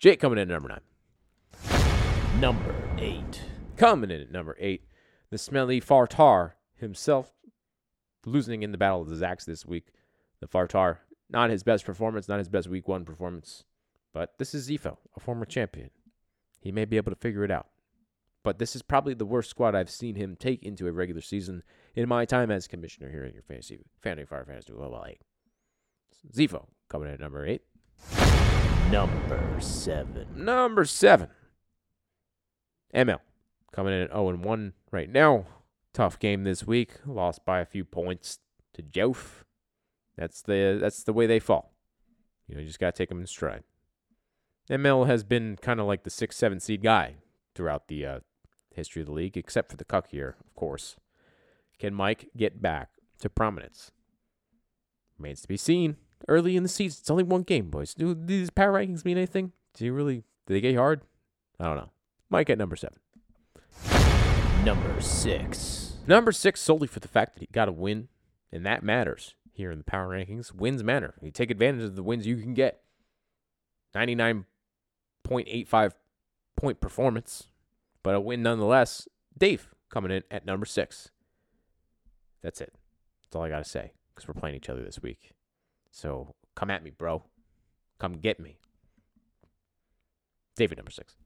[0.00, 2.40] Jake coming in at number nine.
[2.40, 3.40] Number 8.
[3.76, 4.82] Coming in at number eight,
[5.30, 7.30] the smelly Fartar himself,
[8.26, 9.92] losing in the Battle of the Zacks this week.
[10.40, 10.96] The Fartar,
[11.30, 13.62] not his best performance, not his best week one performance,
[14.12, 15.90] but this is Zifo, a former champion.
[16.60, 17.68] He may be able to figure it out.
[18.42, 21.62] But this is probably the worst squad I've seen him take into a regular season
[21.94, 25.20] in my time as commissioner here in your fantasy, Fantasy Fire Fantasy Global eight.
[26.34, 27.62] Zifo coming in at number eight.
[28.90, 30.26] Number 7.
[30.34, 31.28] Number seven,
[32.92, 33.20] ML
[33.72, 35.46] coming in at 0 and 1 right now.
[35.92, 36.94] Tough game this week.
[37.06, 38.38] Lost by a few points
[38.74, 39.44] to Jof.
[40.16, 41.72] That's the that's the way they fall.
[42.48, 43.62] You know, you just gotta take them in stride.
[44.68, 47.14] ML has been kind of like the six, seven seed guy
[47.54, 48.20] throughout the uh,
[48.74, 50.96] history of the league, except for the cuck year, of course.
[51.78, 53.90] Can Mike get back to prominence?
[55.18, 55.96] Remains to be seen.
[56.28, 57.94] Early in the season, it's only one game, boys.
[57.94, 59.52] Do these power rankings mean anything?
[59.74, 60.24] Do you really?
[60.46, 61.02] Do they get hard?
[61.58, 61.90] I don't know.
[62.28, 62.98] Mike at number seven.
[64.64, 65.90] Number 6.
[66.06, 68.08] Number six, solely for the fact that he got a win,
[68.52, 70.54] and that matters here in the power rankings.
[70.54, 71.14] Wins matter.
[71.22, 72.82] You take advantage of the wins you can get.
[73.94, 75.92] 99.85
[76.56, 77.46] point performance,
[78.02, 79.08] but a win nonetheless.
[79.36, 81.10] Dave coming in at number six.
[82.42, 82.72] That's it.
[83.22, 85.32] That's all I got to say because we're playing each other this week.
[85.90, 87.24] So come at me, bro.
[87.98, 88.58] Come get me.
[90.56, 91.16] David, number six.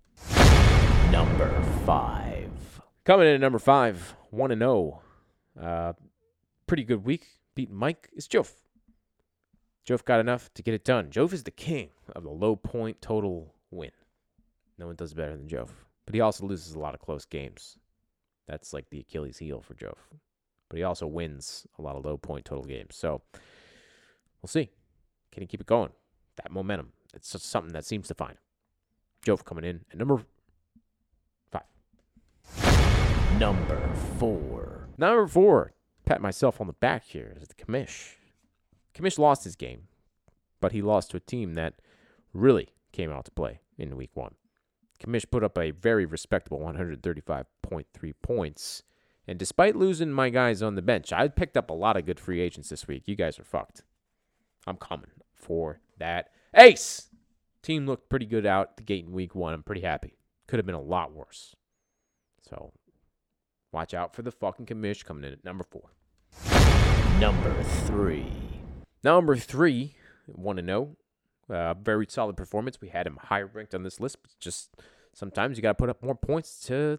[1.10, 2.80] Number 5.
[3.04, 5.02] Coming in at number five, one and zero.
[5.60, 5.92] Uh,
[6.66, 7.26] pretty good week.
[7.54, 8.50] Beating Mike is Jof.
[9.86, 11.10] Jof got enough to get it done.
[11.10, 13.90] Jof is the king of the low point total win.
[14.78, 15.68] No one does better than Jof.
[16.06, 17.78] But he also loses a lot of close games.
[18.46, 19.96] That's like the Achilles heel for Jof.
[20.68, 22.96] But he also wins a lot of low point total games.
[22.96, 23.22] So
[24.42, 24.70] we'll see.
[25.32, 25.90] Can he keep it going?
[26.36, 26.92] That momentum.
[27.14, 28.36] It's just something that seems to find.
[29.24, 30.22] Jof coming in at number
[31.50, 31.62] five.
[33.38, 34.88] Number 4.
[34.96, 35.72] Number four,
[36.04, 38.14] pat myself on the back here is the Commish.
[38.94, 39.88] Commish lost his game,
[40.60, 41.74] but he lost to a team that
[42.32, 44.34] really came out to play in week one.
[45.04, 48.82] Commish put up a very respectable 135.3 points.
[49.26, 52.20] And despite losing my guys on the bench, I picked up a lot of good
[52.20, 53.04] free agents this week.
[53.06, 53.82] You guys are fucked.
[54.66, 57.08] I'm coming for that ace.
[57.62, 59.54] Team looked pretty good out the gate in week one.
[59.54, 60.18] I'm pretty happy.
[60.46, 61.54] Could have been a lot worse.
[62.48, 62.72] So
[63.74, 65.90] Watch out for the fucking commish coming in at number four.
[67.18, 68.24] Number 3.
[69.02, 70.96] Number three, one to know.
[71.50, 72.80] Uh, very solid performance.
[72.80, 74.76] We had him higher ranked on this list, but just
[75.14, 76.98] sometimes you got to put up more points to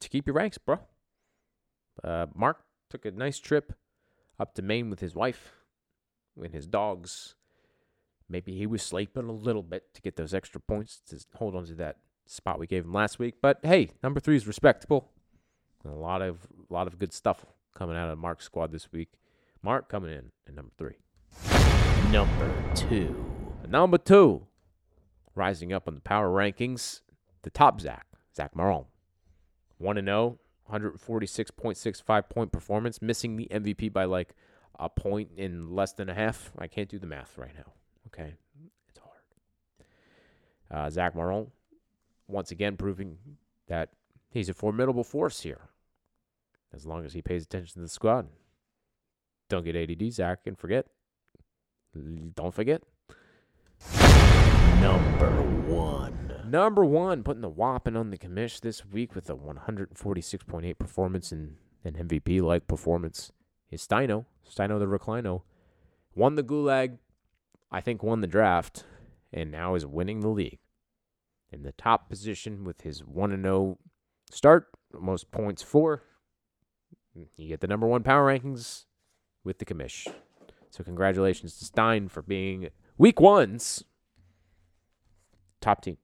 [0.00, 0.78] to keep your ranks, bro.
[2.02, 3.74] Uh, Mark took a nice trip
[4.38, 5.52] up to Maine with his wife
[6.42, 7.34] and his dogs.
[8.28, 11.66] Maybe he was sleeping a little bit to get those extra points to hold on
[11.66, 13.34] to that spot we gave him last week.
[13.42, 15.10] But hey, number three is respectable.
[15.86, 17.44] A lot of a lot of good stuff
[17.76, 19.10] coming out of Mark's squad this week.
[19.62, 20.94] Mark coming in at number three.
[22.10, 23.24] Number 2.
[23.68, 24.46] Number two,
[25.34, 27.00] rising up on the power rankings,
[27.44, 28.86] the top Zach, Zach Marone.
[29.78, 30.38] 1 0,
[30.70, 34.34] 146.65 point performance, missing the MVP by like
[34.78, 36.52] a point in less than a half.
[36.58, 37.72] I can't do the math right now.
[38.08, 38.34] Okay.
[38.88, 40.86] It's hard.
[40.86, 41.50] Uh, Zach Marone,
[42.26, 43.18] once again, proving
[43.68, 43.90] that
[44.30, 45.68] he's a formidable force here.
[46.72, 48.26] As long as he pays attention to the squad.
[49.48, 50.86] Don't get ADD, Zach, and forget.
[52.34, 52.82] Don't forget.
[54.80, 55.30] Number
[55.68, 56.23] one.
[56.46, 61.56] Number one, putting the whopping on the commish this week with a 146.8 performance and
[61.84, 63.32] an MVP like performance
[63.70, 64.26] is Steino.
[64.48, 65.42] Steino the Reclino.
[66.14, 66.98] Won the Gulag,
[67.70, 68.84] I think won the draft,
[69.32, 70.58] and now is winning the league.
[71.50, 73.78] In the top position with his 1 0
[74.30, 76.02] start, most points for.
[77.14, 78.84] You get the number one power rankings
[79.44, 80.06] with the commish.
[80.70, 83.84] So, congratulations to Stein for being week one's
[85.60, 85.96] top team.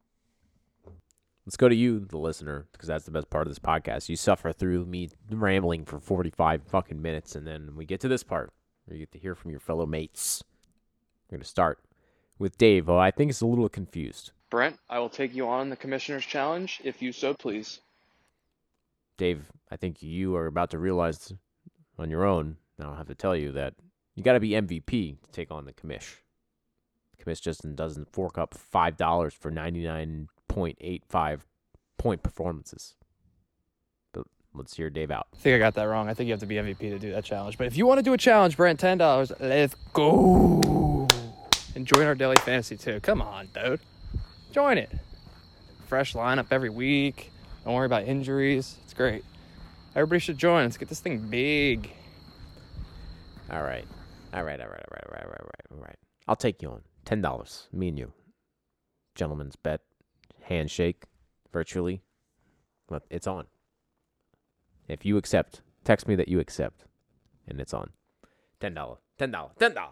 [1.50, 4.08] Let's go to you, the listener, because that's the best part of this podcast.
[4.08, 8.22] You suffer through me rambling for 45 fucking minutes, and then we get to this
[8.22, 8.52] part
[8.84, 10.44] where you get to hear from your fellow mates.
[11.26, 11.80] We're going to start
[12.38, 14.30] with Dave, who I think is a little confused.
[14.48, 17.80] Brent, I will take you on the Commissioner's Challenge if you so please.
[19.16, 21.32] Dave, I think you are about to realize
[21.98, 23.74] on your own, I have to tell you that
[24.14, 26.18] you got to be MVP to take on the commish.
[27.18, 29.50] The commish just doesn't fork up $5 for
[30.54, 31.40] 99.85
[31.98, 32.94] point performances.
[34.12, 35.28] But let's hear Dave out.
[35.34, 36.08] I think I got that wrong.
[36.08, 37.58] I think you have to be MVP to do that challenge.
[37.58, 39.32] But if you want to do a challenge, Brent, ten dollars.
[39.40, 41.06] Let's go.
[41.74, 43.00] And join our daily fantasy too.
[43.00, 43.80] Come on, dude.
[44.52, 44.90] Join it.
[45.86, 47.30] Fresh lineup every week.
[47.64, 48.76] Don't worry about injuries.
[48.84, 49.24] It's great.
[49.94, 50.64] Everybody should join.
[50.64, 51.92] Let's get this thing big.
[53.50, 53.84] All right.
[54.32, 55.96] All right, all right, all right, all right, all right, all right.
[56.28, 56.82] I'll take you on.
[57.06, 57.72] $10.
[57.72, 58.12] Me and you.
[59.16, 59.80] Gentleman's bet.
[60.50, 61.04] Handshake.
[61.52, 62.02] Virtually.
[62.86, 63.46] But it's on.
[64.88, 66.84] If you accept, text me that you accept.
[67.48, 67.90] And it's on.
[68.60, 68.98] $10.
[69.18, 69.50] $10.
[69.58, 69.88] $10.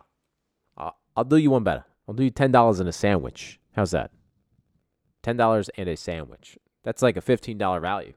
[0.76, 1.84] I'll, I'll do you one better.
[2.06, 3.60] I'll do you $10 and a sandwich.
[3.74, 4.10] How's that?
[5.22, 6.58] $10 and a sandwich.
[6.82, 8.14] That's like a $15 value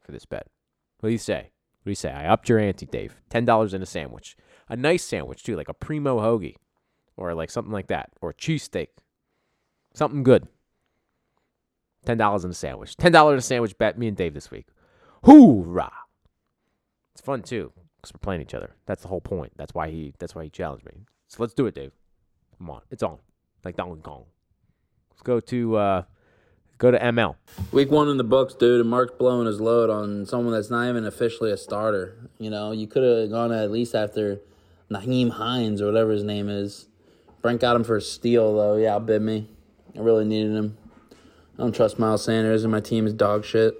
[0.00, 0.48] for this bet.
[1.00, 1.52] What do you say?
[1.82, 2.10] What do you say?
[2.10, 3.20] I upped your ante, Dave.
[3.30, 4.36] $10 and a sandwich.
[4.68, 6.56] A nice sandwich, too, like a primo hoagie
[7.16, 8.88] or like something like that, or a cheesesteak.
[9.94, 10.48] Something good.
[12.06, 12.96] $10 and a sandwich.
[12.96, 14.66] $10 and a sandwich bet me and Dave this week.
[15.24, 15.92] Hoorah!
[17.14, 18.76] It's fun, too, because we're playing each other.
[18.86, 19.52] That's the whole point.
[19.56, 20.92] That's why he that's why he challenged me.
[21.28, 21.92] So let's do it, Dave.
[22.58, 22.82] Come on.
[22.90, 23.18] It's on.
[23.64, 24.24] Like Donkey Kong.
[25.10, 26.02] Let's go to uh
[26.78, 27.36] go to ML.
[27.72, 30.88] Week one in the books, dude, and Mark's blowing his load on someone that's not
[30.88, 32.30] even officially a starter.
[32.38, 34.40] You know, you could have gone at least after
[34.90, 36.88] Nyheim Hines or whatever his name is.
[37.42, 38.76] Brent got him for a steal, though.
[38.76, 39.48] Yeah, outbid me.
[39.96, 40.76] I really needed him.
[41.58, 43.74] I don't trust Miles Sanders, and my team is dog shit.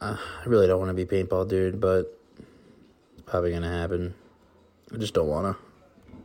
[0.00, 2.18] Uh, I really don't want to be paintball, dude, but
[3.12, 4.14] it's probably to happen.
[4.92, 6.16] I just don't want to.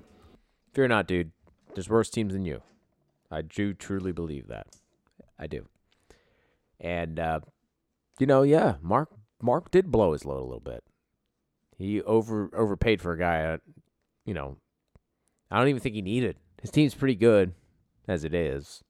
[0.74, 1.32] Fear not, dude.
[1.74, 2.62] There's worse teams than you.
[3.30, 4.68] I do truly believe that.
[5.38, 5.68] I do.
[6.80, 7.42] And uh,
[8.20, 9.10] you know, yeah, Mark
[9.42, 10.84] Mark did blow his load a little bit.
[11.78, 13.44] He over overpaid for a guy.
[13.44, 13.58] Uh,
[14.26, 14.58] you know,
[15.52, 16.38] I don't even think he needed.
[16.62, 17.54] His team's pretty good
[18.08, 18.84] as it is.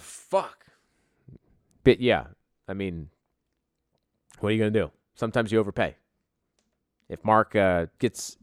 [0.00, 0.66] Fuck.
[1.84, 2.24] But yeah,
[2.68, 3.10] I mean,
[4.40, 4.90] what are you gonna do?
[5.14, 5.96] Sometimes you overpay.
[7.08, 8.36] If Mark uh, gets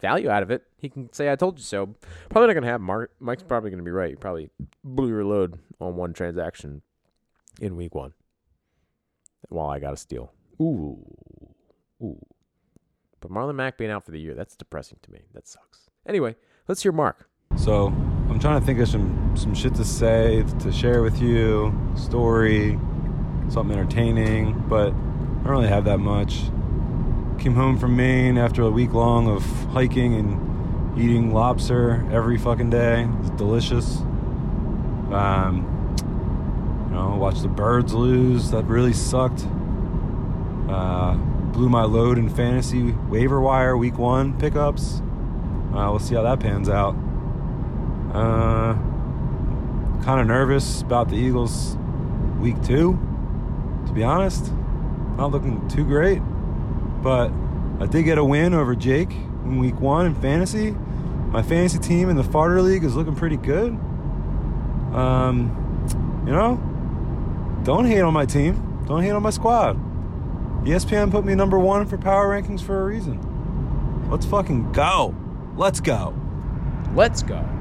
[0.00, 1.94] value out of it, he can say, "I told you so."
[2.28, 2.84] Probably not gonna happen.
[2.84, 4.10] Mark, Mike's probably gonna be right.
[4.10, 4.50] You probably
[4.82, 6.82] blew your load on one transaction
[7.60, 8.12] in week one.
[9.48, 10.32] While I got a steal.
[10.60, 11.04] Ooh,
[12.02, 12.26] ooh.
[13.20, 15.20] But Marlon Mack being out for the year—that's depressing to me.
[15.32, 15.88] That sucks.
[16.06, 17.28] Anyway, let's hear Mark.
[17.56, 21.74] So I'm trying to think of some some shit to say to share with you,
[21.96, 22.78] story,
[23.48, 26.42] something entertaining, but I don't really have that much.
[27.38, 32.70] Came home from Maine after a week long of hiking and eating lobster every fucking
[32.70, 33.08] day.
[33.20, 33.98] It's delicious.
[35.12, 35.96] Um,
[36.88, 38.50] you know, watched the birds lose.
[38.50, 39.46] That really sucked.
[40.68, 41.14] Uh,
[41.52, 45.00] blew my load in fantasy waiver wire week one pickups.
[45.72, 46.96] Uh, we'll see how that pans out.
[48.14, 48.74] Uh,
[50.04, 51.76] kind of nervous about the Eagles
[52.38, 52.98] week two,
[53.86, 54.52] to be honest.
[55.16, 56.20] Not looking too great,
[57.02, 57.32] but
[57.80, 60.70] I did get a win over Jake in week one in fantasy.
[60.70, 63.72] My fantasy team in the Farter League is looking pretty good.
[64.92, 66.60] Um, you know,
[67.64, 68.84] don't hate on my team.
[68.86, 69.76] Don't hate on my squad.
[70.64, 73.18] ESPN put me number one for power rankings for a reason.
[74.10, 75.14] Let's fucking go.
[75.56, 76.14] Let's go.
[76.94, 77.53] Let's go.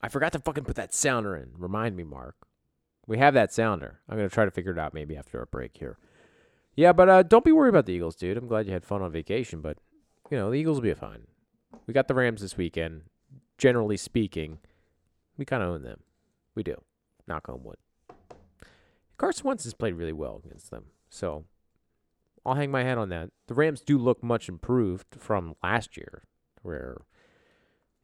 [0.00, 1.50] I forgot to fucking put that sounder in.
[1.56, 2.36] Remind me, Mark.
[3.06, 4.00] We have that sounder.
[4.08, 5.98] I'm gonna try to figure it out maybe after a break here.
[6.74, 8.36] Yeah, but uh, don't be worried about the Eagles, dude.
[8.36, 9.78] I'm glad you had fun on vacation, but
[10.30, 11.26] you know the Eagles will be fine.
[11.86, 13.02] We got the Rams this weekend.
[13.58, 14.58] Generally speaking,
[15.38, 16.00] We kind of own them.
[16.54, 16.82] We do.
[17.26, 17.76] Knock on wood.
[19.16, 20.86] Carson Wentz has played really well against them.
[21.08, 21.44] So
[22.44, 23.30] I'll hang my hat on that.
[23.46, 26.24] The Rams do look much improved from last year,
[26.62, 26.98] where,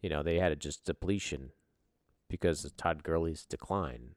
[0.01, 1.51] you know, they had a just depletion
[2.33, 4.17] because of Todd Gurley's decline.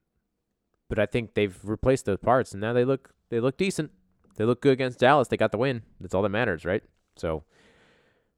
[0.89, 3.91] But I think they've replaced those parts, and now they look they look decent.
[4.37, 5.27] They look good against Dallas.
[5.27, 5.83] They got the win.
[5.99, 6.81] That's all that matters, right?
[7.17, 7.43] So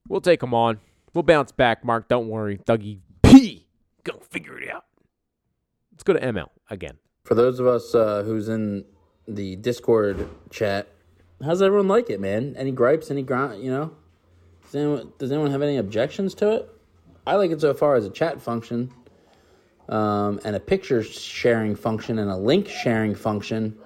[0.10, 0.80] we'll take them on.
[1.14, 2.08] We'll bounce back, Mark.
[2.08, 3.68] Don't worry, Dougie P.
[4.04, 4.86] Go figure it out.
[5.92, 6.98] Let's go to ML again.
[7.24, 8.86] For those of us uh, who's in
[9.28, 10.88] the Discord chat,
[11.44, 12.56] how's everyone like it, man?
[12.58, 13.12] Any gripes?
[13.12, 13.62] Any grunt?
[13.62, 13.92] You know,
[14.66, 16.70] does anyone does anyone have any objections to it?
[17.28, 18.90] I like it so far as a chat function,
[19.90, 23.78] um, and a picture sharing function, and a link sharing function.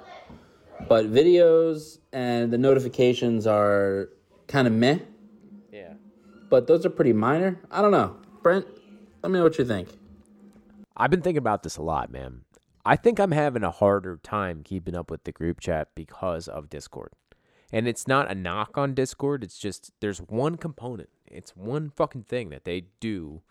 [0.88, 4.10] But videos and the notifications are
[4.48, 5.00] kind of meh.
[5.72, 5.94] Yeah.
[6.50, 7.60] But those are pretty minor.
[7.70, 8.66] I don't know, Brent.
[9.22, 9.90] Let me know what you think.
[10.98, 12.42] I've been thinking about this a lot, man.
[12.86, 16.70] I think I'm having a harder time keeping up with the group chat because of
[16.70, 17.12] Discord.
[17.72, 21.10] And it's not a knock on Discord, it's just there's one component.
[21.28, 23.42] It's one fucking thing that they do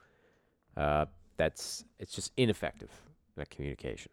[0.76, 1.06] uh,
[1.40, 2.90] that's it's just ineffective
[3.36, 4.12] that communication.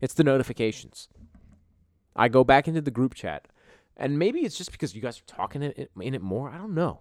[0.00, 1.08] It's the notifications.
[2.14, 3.48] I go back into the group chat,
[3.96, 5.72] and maybe it's just because you guys are talking in
[6.14, 6.50] it, more.
[6.50, 7.00] I don't know,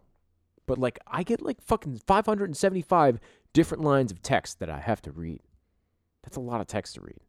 [0.65, 3.19] but like I get like fucking 575
[3.51, 5.41] different lines of text that I have to read.
[6.23, 7.19] That's a lot of text to read.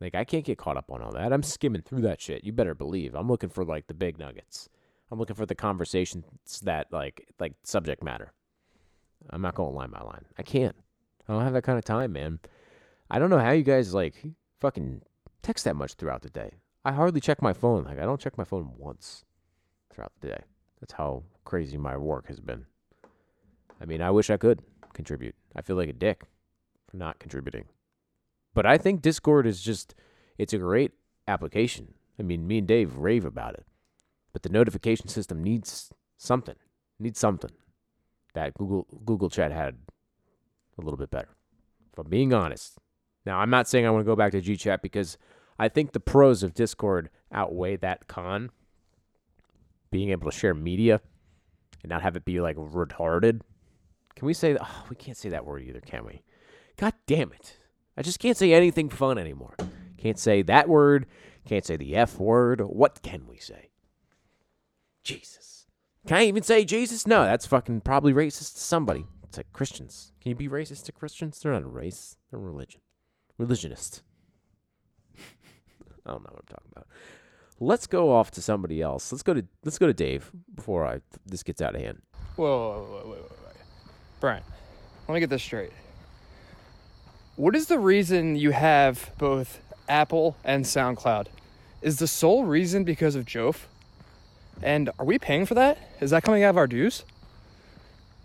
[0.00, 1.32] Like I can't get caught up on all that.
[1.32, 2.44] I'm skimming through that shit.
[2.44, 3.14] You better believe.
[3.14, 4.68] I'm looking for like the big nuggets.
[5.10, 6.26] I'm looking for the conversations
[6.62, 8.32] that like like subject matter.
[9.30, 10.26] I'm not going line by line.
[10.36, 10.76] I can't.
[11.28, 12.40] I don't have that kind of time, man.
[13.10, 14.22] I don't know how you guys like
[14.60, 15.02] fucking
[15.42, 16.54] text that much throughout the day.
[16.84, 17.84] I hardly check my phone.
[17.84, 19.24] Like I don't check my phone once
[19.92, 20.42] throughout the day.
[20.80, 22.66] That's how crazy my work has been.
[23.80, 25.34] I mean, I wish I could contribute.
[25.56, 26.24] I feel like a dick
[26.88, 27.66] for not contributing.
[28.54, 29.94] But I think Discord is just
[30.38, 30.92] it's a great
[31.26, 31.94] application.
[32.18, 33.66] I mean, me and Dave rave about it.
[34.32, 36.56] But the notification system needs something.
[36.98, 37.50] Needs something
[38.34, 39.76] that Google Google Chat had
[40.78, 41.28] a little bit better.
[41.92, 42.78] If I'm being honest.
[43.26, 45.16] Now, I'm not saying I want to go back to GChat because
[45.58, 48.50] I think the pros of Discord outweigh that con.
[49.90, 51.00] Being able to share media
[51.82, 53.40] and not have it be like retarded.
[54.16, 54.62] Can we say that?
[54.62, 56.22] Oh, we can't say that word either, can we?
[56.76, 57.58] God damn it.
[57.96, 59.54] I just can't say anything fun anymore.
[59.96, 61.06] Can't say that word.
[61.46, 62.60] Can't say the F word.
[62.60, 63.70] What can we say?
[65.04, 65.66] Jesus.
[66.06, 67.06] Can I even say Jesus?
[67.06, 69.06] No, that's fucking probably racist to somebody.
[69.38, 70.12] It's Christians.
[70.20, 71.40] Can you be racist to Christians?
[71.40, 72.16] They're not a race.
[72.30, 72.80] They're a religion.
[73.38, 74.02] Religionist.
[76.06, 76.86] I don't know what I'm talking about.
[77.60, 79.10] Let's go off to somebody else.
[79.10, 82.02] Let's go to let's go to Dave before I this gets out of hand.
[82.36, 83.52] Whoa, whoa, whoa, whoa, whoa, whoa.
[84.20, 84.42] Brian,
[85.08, 85.72] let me get this straight.
[87.36, 91.26] What is the reason you have both Apple and SoundCloud?
[91.82, 93.66] Is the sole reason because of Jof?
[94.62, 95.78] And are we paying for that?
[96.00, 97.04] Is that coming out of our dues?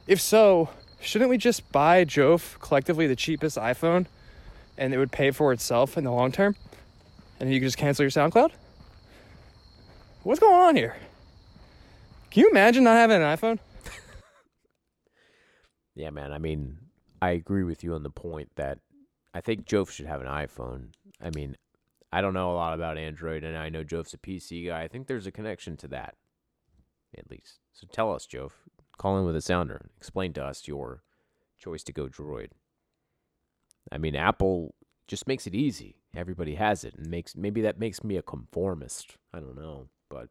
[0.07, 0.69] If so,
[1.01, 4.05] shouldn't we just buy Jof collectively the cheapest iPhone
[4.77, 6.55] and it would pay for itself in the long term?
[7.39, 8.51] And you could just cancel your SoundCloud?
[10.23, 10.97] What's going on here?
[12.31, 13.59] Can you imagine not having an iPhone?
[15.95, 16.31] Yeah, man.
[16.31, 16.77] I mean,
[17.21, 18.79] I agree with you on the point that
[19.33, 20.91] I think Jof should have an iPhone.
[21.21, 21.57] I mean,
[22.09, 24.81] I don't know a lot about Android, and I know Jof's a PC guy.
[24.81, 26.15] I think there's a connection to that,
[27.17, 27.59] at least.
[27.73, 28.51] So tell us, Jof.
[28.99, 29.89] Call in with a sounder.
[29.97, 31.03] Explain to us your
[31.57, 32.49] choice to go Droid.
[33.91, 34.75] I mean, Apple
[35.07, 35.95] just makes it easy.
[36.13, 39.15] Everybody has it, and makes maybe that makes me a conformist.
[39.33, 40.27] I don't know, but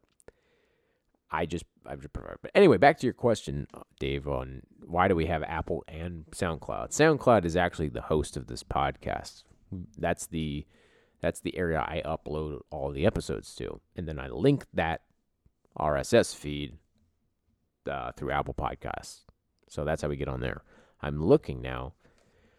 [1.31, 2.37] I just I just prefer.
[2.43, 6.25] But anyway, back to your question, uh, Dave, on why do we have Apple and
[6.31, 6.89] SoundCloud?
[6.91, 9.43] SoundCloud is actually the host of this podcast.
[9.97, 10.67] That's the
[11.21, 15.01] that's the area I upload all the episodes to, and then I link that
[15.77, 16.77] RSS feed
[17.87, 19.21] uh, through Apple Podcasts.
[19.67, 20.63] So that's how we get on there.
[21.01, 21.93] I'm looking now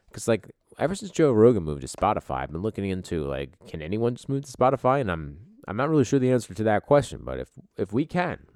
[0.09, 3.83] because like ever since Joe Rogan moved to Spotify, I've been looking into like can
[3.83, 6.87] anyone just move to Spotify, and I'm I'm not really sure the answer to that
[6.87, 7.23] question.
[7.25, 8.47] But if if we can,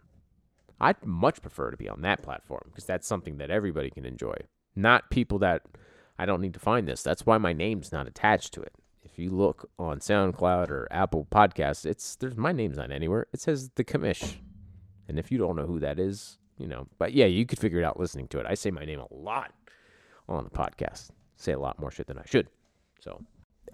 [0.80, 4.34] I'd much prefer to be on that platform because that's something that everybody can enjoy,
[4.74, 5.62] not people that
[6.18, 7.02] I don't need to find this.
[7.02, 8.72] That's why my name's not attached to it.
[9.02, 13.26] If you look on SoundCloud or Apple Podcasts, it's there's my name's not anywhere.
[13.32, 14.36] It says the commish.
[15.06, 17.80] And if you don't know who that is, you know, but yeah, you could figure
[17.80, 18.46] it out listening to it.
[18.48, 19.52] I say my name a lot
[20.28, 21.10] on the podcast.
[21.36, 22.48] Say a lot more shit than I should.
[23.00, 23.20] So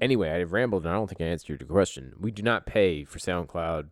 [0.01, 2.15] anyway, I've rambled and I don't think I answered your question.
[2.19, 3.91] We do not pay for SoundCloud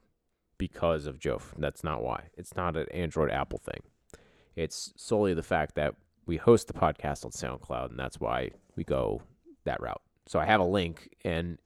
[0.56, 1.52] because of Jof.
[1.58, 2.24] That's not why.
[2.36, 3.82] It's not an Android Apple thing.
[4.56, 5.94] It's solely the fact that
[6.26, 9.22] we host the podcast on SoundCloud, and that's why we go
[9.64, 10.02] that route.
[10.26, 11.58] So I have a link, and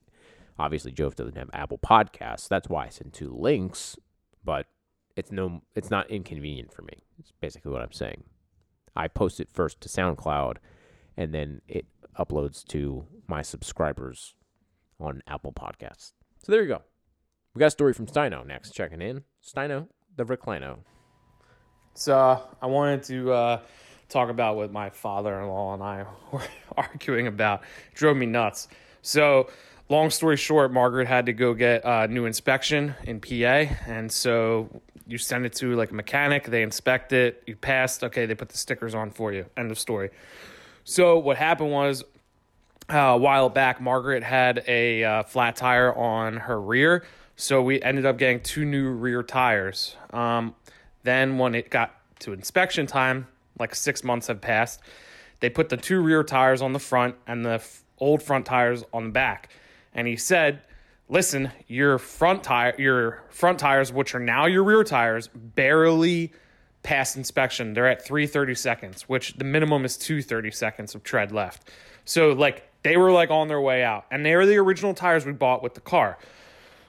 [0.59, 2.47] obviously Jof doesn't have Apple Podcasts.
[2.47, 3.97] That's why I sent two links,
[4.45, 4.67] but
[5.15, 7.03] it's no, it's not inconvenient for me.
[7.19, 8.23] It's basically what I'm saying.
[8.95, 10.57] I post it first to SoundCloud,
[11.17, 11.85] and then it
[12.17, 14.35] uploads to my subscribers
[14.99, 16.13] on Apple Podcasts.
[16.43, 16.81] So there you go.
[17.55, 18.71] We got a story from Steino next.
[18.71, 20.79] Checking in, Steino the Reclino.
[21.93, 23.59] So I wanted to uh,
[24.09, 26.41] talk about what my father-in-law and I were
[26.77, 27.61] arguing about.
[27.91, 28.67] It drove me nuts.
[29.01, 29.49] So,
[29.89, 34.69] long story short, Margaret had to go get a new inspection in PA, and so
[35.07, 36.45] you send it to like a mechanic.
[36.45, 37.43] They inspect it.
[37.45, 38.03] You passed.
[38.03, 39.45] Okay, they put the stickers on for you.
[39.57, 40.09] End of story.
[40.83, 42.03] So what happened was
[42.91, 47.05] uh, a while back, Margaret had a uh, flat tire on her rear,
[47.35, 49.95] so we ended up getting two new rear tires.
[50.11, 50.55] Um,
[51.03, 53.27] then, when it got to inspection time,
[53.59, 54.81] like six months had passed,
[55.39, 58.83] they put the two rear tires on the front and the f- old front tires
[58.93, 59.49] on the back.
[59.93, 60.61] And he said,
[61.09, 66.33] "Listen, your front tire, your front tires, which are now your rear tires, barely."
[66.83, 67.73] past inspection.
[67.73, 71.71] They're at 330 seconds, which the minimum is 230 seconds of tread left.
[72.03, 74.05] So like they were like on their way out.
[74.11, 76.17] And they were the original tires we bought with the car,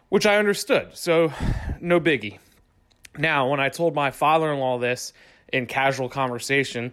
[0.08, 0.90] which I understood.
[0.94, 1.32] So
[1.80, 2.38] no biggie.
[3.16, 5.12] Now, when I told my father-in-law this
[5.52, 6.92] in casual conversation,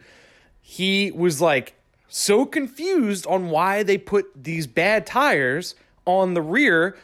[0.62, 1.74] he was like
[2.08, 5.74] so confused on why they put these bad tires
[6.06, 6.98] on the rear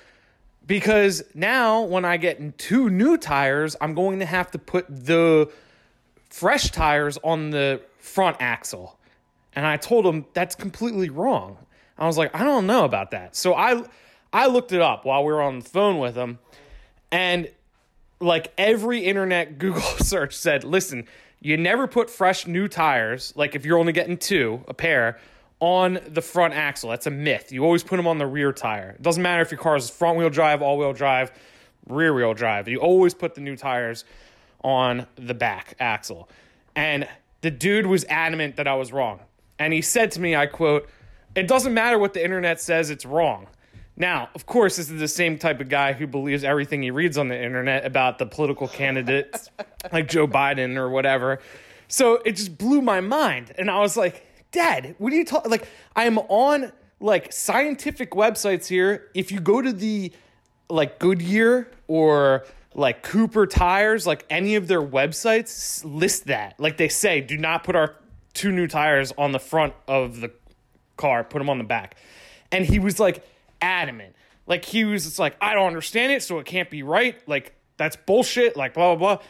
[0.66, 5.50] because now when I get two new tires, I'm going to have to put the
[6.30, 9.00] fresh tires on the front axle.
[9.54, 11.58] And I told him that's completely wrong.
[11.98, 13.36] I was like, I don't know about that.
[13.36, 13.84] So I
[14.32, 16.38] I looked it up while we were on the phone with him
[17.12, 17.50] and
[18.20, 21.08] like every internet Google search said, listen,
[21.40, 25.20] you never put fresh new tires, like if you're only getting two, a pair,
[25.60, 26.90] on the front axle.
[26.90, 27.52] That's a myth.
[27.52, 28.92] You always put them on the rear tire.
[28.92, 31.32] It doesn't matter if your car is front wheel drive, all wheel drive,
[31.88, 32.68] rear wheel drive.
[32.68, 34.06] You always put the new tires
[34.64, 36.30] on the back axle.
[36.76, 37.08] And
[37.42, 39.20] the dude was adamant that I was wrong.
[39.58, 40.88] And he said to me, I quote,
[41.36, 43.48] It doesn't matter what the internet says, it's wrong.
[44.00, 47.18] Now, of course, this is the same type of guy who believes everything he reads
[47.18, 49.50] on the internet about the political candidates
[49.92, 51.40] like Joe Biden or whatever.
[51.88, 53.56] So it just blew my mind.
[53.58, 54.27] And I was like,
[54.58, 55.52] Dad, what are you talking?
[55.52, 59.12] Like, I'm on like scientific websites here.
[59.14, 60.12] If you go to the
[60.68, 62.44] like Goodyear or
[62.74, 66.60] like Cooper tires, like any of their websites list that.
[66.60, 67.98] Like they say, do not put our
[68.34, 70.32] two new tires on the front of the
[70.96, 71.96] car, put them on the back.
[72.52, 73.24] And he was like
[73.62, 74.16] adamant.
[74.48, 77.16] Like he was just like, I don't understand it, so it can't be right.
[77.28, 78.58] Like that's bullshit.
[78.58, 79.26] Like blah blah blah.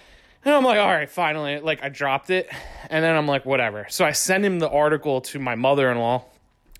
[0.45, 1.59] And I'm like, all right, finally.
[1.59, 2.49] Like I dropped it,
[2.89, 3.87] and then I'm like, whatever.
[3.89, 6.23] So I send him the article to my mother-in-law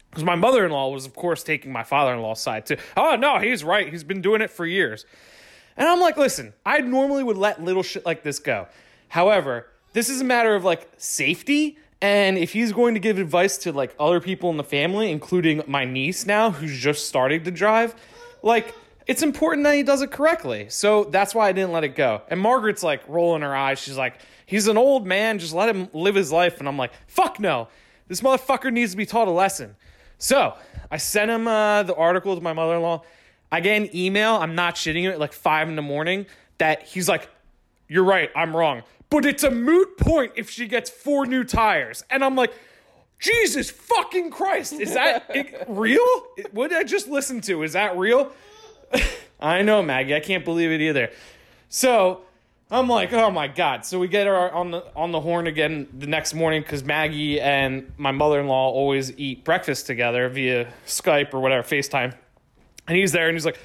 [0.10, 2.78] because my mother-in-law was, of course, taking my father-in-law's side too.
[2.95, 3.89] Oh no, he's right.
[3.89, 5.05] He's been doing it for years.
[5.76, 8.68] And I'm like, listen, I normally would let little shit like this go.
[9.10, 11.78] However, this is a matter of like safety.
[12.01, 15.62] And if he's going to give advice to like other people in the family, including
[15.68, 17.95] my niece now, who's just starting to drive,
[18.43, 18.74] like
[19.08, 20.68] it's important that he does it correctly.
[20.70, 22.22] So that's why I didn't let it go.
[22.28, 23.80] And Margaret's like rolling her eyes.
[23.80, 25.39] She's like, he's an old man.
[25.39, 26.60] Just let him live his life.
[26.60, 27.70] And I'm like, fuck no.
[28.08, 29.76] This motherfucker needs to be taught a lesson.
[30.18, 30.55] So
[30.91, 33.03] I sent him uh, the article to my mother in law.
[33.51, 34.36] I get an email.
[34.36, 36.26] I'm not shitting you at like five in the morning
[36.58, 37.30] that he's like,
[37.88, 38.30] You're right.
[38.36, 38.84] I'm wrong.
[39.10, 42.03] But it's a moot point if she gets four new tires.
[42.10, 42.53] And I'm like,
[43.20, 44.74] Jesus fucking Christ.
[44.74, 46.05] Is that it, real?
[46.51, 47.64] What did I just listen to?
[47.64, 48.34] Is that real?
[49.40, 50.16] I know, Maggie.
[50.16, 51.12] I can't believe it either.
[51.70, 52.22] So
[52.70, 53.86] I'm like, oh my god.
[53.86, 57.40] So we get her on the on the horn again the next morning because Maggie
[57.40, 62.14] and my mother in law always eat breakfast together via Skype or whatever, FaceTime.
[62.88, 63.60] And he's there and he's like,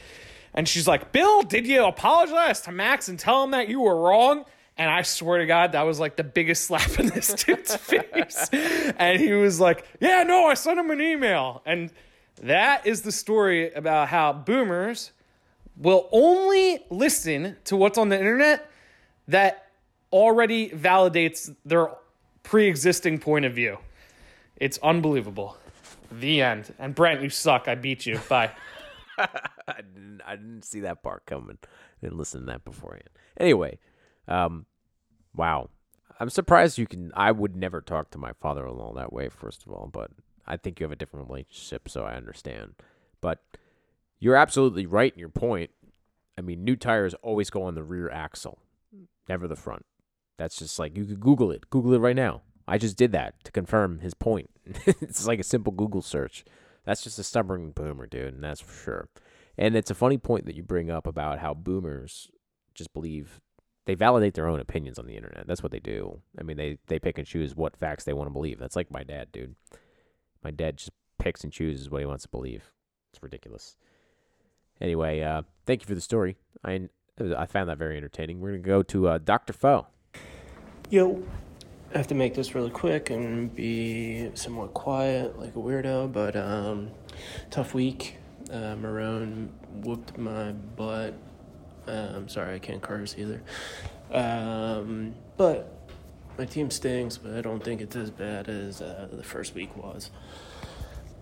[0.54, 3.96] and she's like, Bill, did you apologize to Max and tell him that you were
[3.96, 4.44] wrong?
[4.76, 8.48] And I swear to God, that was like the biggest slap in this dude's face.
[8.52, 11.62] And he was like, Yeah, no, I sent him an email.
[11.66, 11.90] And
[12.40, 15.12] that is the story about how boomers
[15.76, 18.70] will only listen to what's on the internet
[19.28, 19.70] that
[20.12, 21.90] already validates their
[22.42, 23.78] pre existing point of view.
[24.56, 25.56] It's unbelievable.
[26.10, 26.74] The end.
[26.78, 27.68] And Brent, you suck.
[27.68, 28.20] I beat you.
[28.28, 28.50] Bye.
[29.18, 31.58] I didn't I didn't see that part coming.
[31.62, 31.66] I
[32.02, 33.08] didn't listen to that beforehand.
[33.38, 33.78] Anyway,
[34.28, 34.66] um,
[35.34, 35.70] wow.
[36.20, 37.10] I'm surprised you can.
[37.14, 39.28] I would never talk to my father-in-law that way.
[39.28, 40.10] First of all, but
[40.46, 42.74] I think you have a different relationship, so I understand.
[43.20, 43.38] But
[44.18, 45.70] you're absolutely right in your point.
[46.36, 48.58] I mean, new tires always go on the rear axle,
[49.28, 49.84] never the front.
[50.38, 51.70] That's just like you could Google it.
[51.70, 52.42] Google it right now.
[52.66, 54.50] I just did that to confirm his point.
[54.64, 56.44] it's like a simple Google search.
[56.84, 59.08] That's just a stubborn boomer, dude, and that's for sure.
[59.56, 62.30] And it's a funny point that you bring up about how boomers
[62.74, 63.40] just believe
[63.84, 65.46] they validate their own opinions on the internet.
[65.46, 66.22] That's what they do.
[66.38, 68.58] I mean, they they pick and choose what facts they want to believe.
[68.58, 69.56] That's like my dad, dude.
[70.42, 72.72] My dad just picks and chooses what he wants to believe.
[73.12, 73.76] It's ridiculous.
[74.80, 76.36] Anyway, uh, thank you for the story.
[76.64, 76.88] I
[77.36, 78.40] I found that very entertaining.
[78.40, 79.86] We're gonna go to uh, Doctor Foe.
[80.90, 81.22] Yo,
[81.94, 86.34] I have to make this really quick and be somewhat quiet, like a weirdo, but
[86.36, 86.90] um,
[87.50, 88.16] tough week.
[88.50, 89.48] Uh, Marone
[89.82, 91.14] whooped my butt.
[91.86, 93.42] Uh, I'm sorry, I can't curse either.
[94.10, 95.81] Um, but
[96.38, 99.76] my team stinks, but I don't think it's as bad as uh, the first week
[99.76, 100.10] was.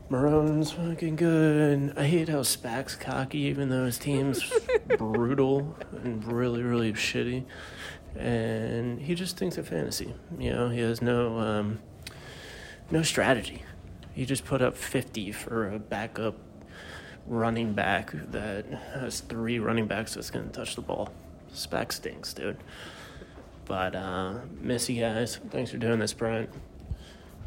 [0.09, 1.95] Marone's fucking good.
[1.97, 4.43] I hate how Spack's cocky, even though his team's
[4.99, 7.45] brutal and really, really shitty.
[8.17, 10.13] And he just thinks of fantasy.
[10.37, 11.79] You know, he has no um,
[12.91, 13.63] no strategy.
[14.13, 16.37] He just put up 50 for a backup
[17.27, 21.11] running back that has three running backs that's going to touch the ball.
[21.55, 22.57] Spack stinks, dude.
[23.71, 25.39] But uh, miss you guys.
[25.51, 26.51] Thanks for doing this, Brent.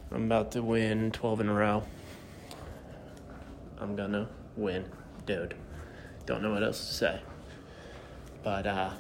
[0.10, 1.84] I'm about to win 12 in a row.
[3.78, 4.86] I'm gonna win,
[5.26, 5.54] dude.
[6.26, 7.22] Don't know what else to say.
[8.42, 8.92] But, uh,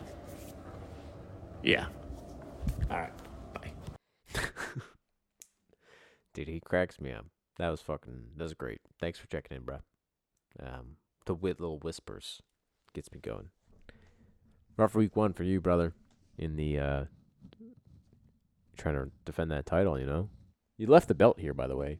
[1.63, 1.85] yeah.
[2.91, 3.13] Alright,
[3.53, 3.71] bye.
[6.33, 7.27] Dude, he cracks me up.
[7.57, 8.31] That was fucking.
[8.35, 8.81] That was great.
[8.99, 9.77] Thanks for checking in, bro.
[10.61, 12.41] Um, the wit little whispers
[12.93, 13.47] gets me going.
[14.75, 15.93] Rough week one for you, brother.
[16.37, 17.03] In the uh,
[18.77, 20.29] trying to defend that title, you know.
[20.77, 21.99] You left the belt here, by the way.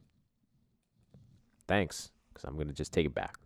[1.68, 3.38] Thanks, because I'm gonna just take it back.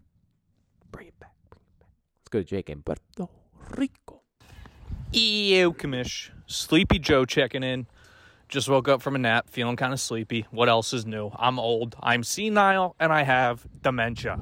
[0.91, 1.33] Bring it back.
[1.49, 1.89] Bring it back.
[2.19, 3.01] Let's go to Jake and Puerto
[3.75, 4.21] Rico.
[5.11, 6.31] Ew, commish.
[6.47, 7.88] Sleepy Joe checking in.
[8.49, 10.45] Just woke up from a nap, feeling kind of sleepy.
[10.51, 11.31] What else is new?
[11.35, 14.39] I'm old, I'm senile, and I have dementia.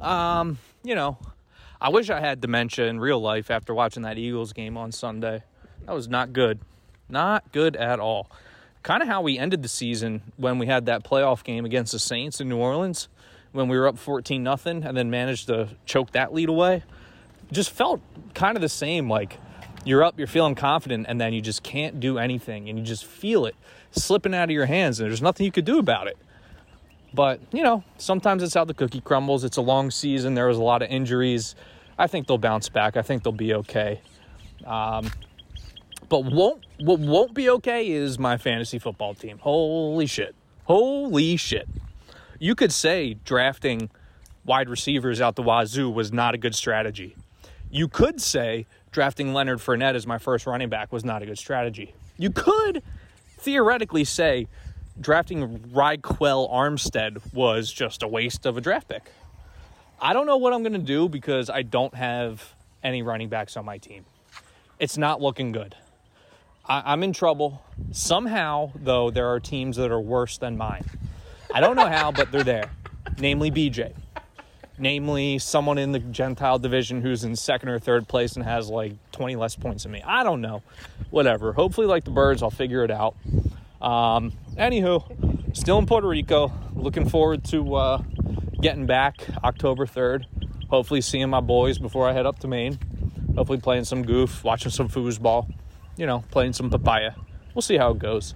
[0.00, 1.18] Um, you know,
[1.82, 5.42] I wish I had dementia in real life after watching that Eagles game on Sunday.
[5.84, 6.60] That was not good.
[7.08, 8.30] Not good at all.
[8.84, 11.98] Kind of how we ended the season when we had that playoff game against the
[11.98, 13.08] Saints in New Orleans
[13.50, 16.84] when we were up 14 nothing and then managed to choke that lead away.
[17.50, 18.00] Just felt
[18.32, 19.38] kind of the same like
[19.84, 23.04] you're up, you're feeling confident, and then you just can't do anything, and you just
[23.04, 23.56] feel it
[23.90, 26.16] slipping out of your hands, and there's nothing you could do about it.
[27.12, 29.44] But, you know, sometimes it's how the cookie crumbles.
[29.44, 31.56] It's a long season, there was a lot of injuries.
[32.02, 34.00] I think they'll bounce back, I think they'll be okay.
[34.66, 35.08] Um,
[36.08, 39.38] but won't what won't be okay is my fantasy football team.
[39.38, 40.34] Holy shit.
[40.64, 41.68] Holy shit.
[42.40, 43.88] You could say drafting
[44.44, 47.14] wide receivers out the wazoo was not a good strategy.
[47.70, 51.38] You could say drafting Leonard Fournette as my first running back was not a good
[51.38, 51.94] strategy.
[52.18, 52.82] You could
[53.38, 54.48] theoretically say
[55.00, 59.04] drafting Ryquell Armstead was just a waste of a draft pick.
[60.02, 63.56] I don't know what I'm going to do because I don't have any running backs
[63.56, 64.04] on my team.
[64.80, 65.76] It's not looking good.
[66.68, 67.62] I- I'm in trouble.
[67.92, 70.84] Somehow, though, there are teams that are worse than mine.
[71.54, 72.70] I don't know how, but they're there.
[73.18, 73.92] Namely, BJ
[74.78, 78.92] namely someone in the Gentile division who's in second or third place and has like
[79.12, 80.02] 20 less points than me.
[80.04, 80.62] I don't know.
[81.10, 81.52] Whatever.
[81.52, 83.14] Hopefully, like the birds, I'll figure it out.
[83.80, 86.52] Um, anywho, still in Puerto Rico.
[86.74, 88.02] Looking forward to uh,
[88.62, 90.24] getting back October 3rd.
[90.70, 92.78] Hopefully, seeing my boys before I head up to Maine.
[93.36, 95.52] Hopefully, playing some goof, watching some foosball,
[95.96, 97.12] you know, playing some papaya.
[97.54, 98.34] We'll see how it goes.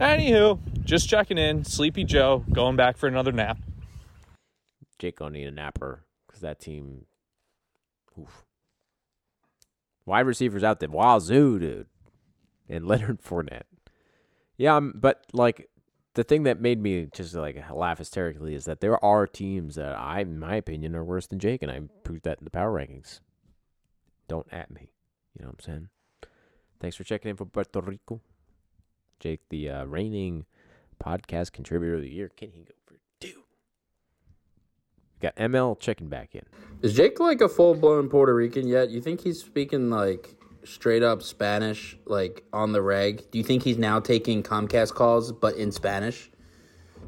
[0.00, 1.64] Anywho, just checking in.
[1.64, 3.58] Sleepy Joe, going back for another nap.
[4.98, 7.06] Jake gonna need a napper because that team.
[8.18, 8.44] Oof.
[10.06, 11.86] Wide receivers out there, wazoo, dude,
[12.68, 13.62] and Leonard Fournette.
[14.56, 15.68] Yeah, um, but like
[16.20, 19.98] the thing that made me just like laugh hysterically is that there are teams that
[19.98, 22.70] I, in my opinion, are worse than Jake, and I proved that in the power
[22.70, 23.20] rankings.
[24.28, 24.90] Don't at me,
[25.34, 25.88] you know what I'm saying?
[26.78, 28.20] Thanks for checking in for Puerto Rico,
[29.18, 30.44] Jake, the uh, reigning
[31.02, 32.30] podcast contributor of the year.
[32.36, 33.44] Can he go for two?
[35.22, 36.42] Got ML checking back in.
[36.82, 38.90] Is Jake like a full blown Puerto Rican yet?
[38.90, 43.30] You think he's speaking like straight up Spanish, like on the reg?
[43.30, 46.30] Do you think he's now taking Comcast calls but in Spanish?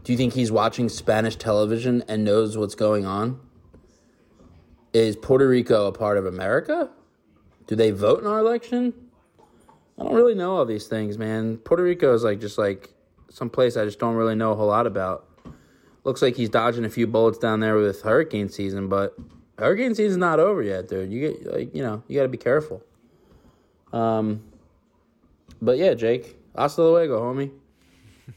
[0.04, 3.40] Do you think he's watching Spanish television and knows what's going on?
[4.92, 6.90] Is Puerto Rico a part of America?
[7.66, 8.92] Do they vote in our election?
[9.98, 11.58] I don't really know all these things, man.
[11.58, 12.92] Puerto Rico is like just like
[13.30, 15.28] some place I just don't really know a whole lot about.
[16.04, 19.16] Looks like he's dodging a few bullets down there with hurricane season, but
[19.58, 21.12] hurricane season's not over yet, dude.
[21.12, 22.82] You get like you know you got to be careful.
[23.92, 24.42] Um,
[25.60, 27.50] but yeah, Jake, hasta luego, homie.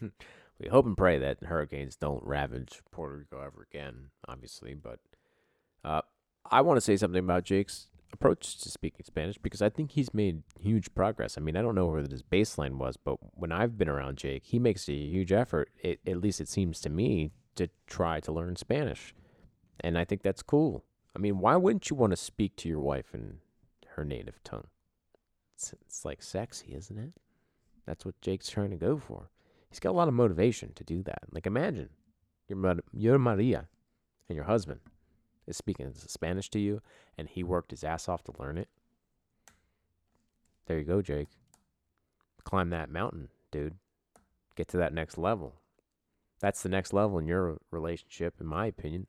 [0.60, 4.74] we hope and pray that hurricanes don't ravage Puerto Rico ever again, obviously.
[4.74, 5.00] But
[5.84, 6.02] uh,
[6.50, 10.14] I want to say something about Jake's approach to speaking Spanish because I think he's
[10.14, 11.38] made huge progress.
[11.38, 14.44] I mean, I don't know where his baseline was, but when I've been around Jake,
[14.46, 18.32] he makes a huge effort, it, at least it seems to me, to try to
[18.32, 19.14] learn Spanish.
[19.80, 20.84] And I think that's cool.
[21.16, 23.38] I mean, why wouldn't you want to speak to your wife in
[23.96, 24.68] her native tongue?
[25.56, 27.14] It's, it's like sexy, isn't it?
[27.86, 29.30] That's what Jake's trying to go for.
[29.70, 31.24] He's got a lot of motivation to do that.
[31.32, 31.90] Like, imagine
[32.48, 33.68] your, your Maria
[34.30, 34.80] and your husband
[35.48, 36.82] is speaking Spanish to you,
[37.18, 38.70] and he worked his ass off to learn it.
[40.66, 41.28] There you go, Jake.
[42.44, 43.76] Climb that mountain, dude.
[44.56, 45.56] Get to that next level.
[46.40, 49.08] That's the next level in your relationship, in my opinion,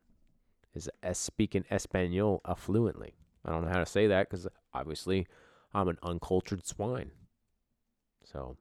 [0.74, 3.12] is speaking Espanol affluently.
[3.44, 5.26] I don't know how to say that because obviously
[5.76, 7.10] I'm an uncultured swine.
[8.24, 8.56] So,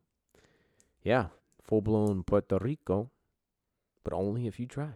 [1.01, 1.27] yeah,
[1.63, 3.09] full blown Puerto Rico,
[4.03, 4.89] but only if you try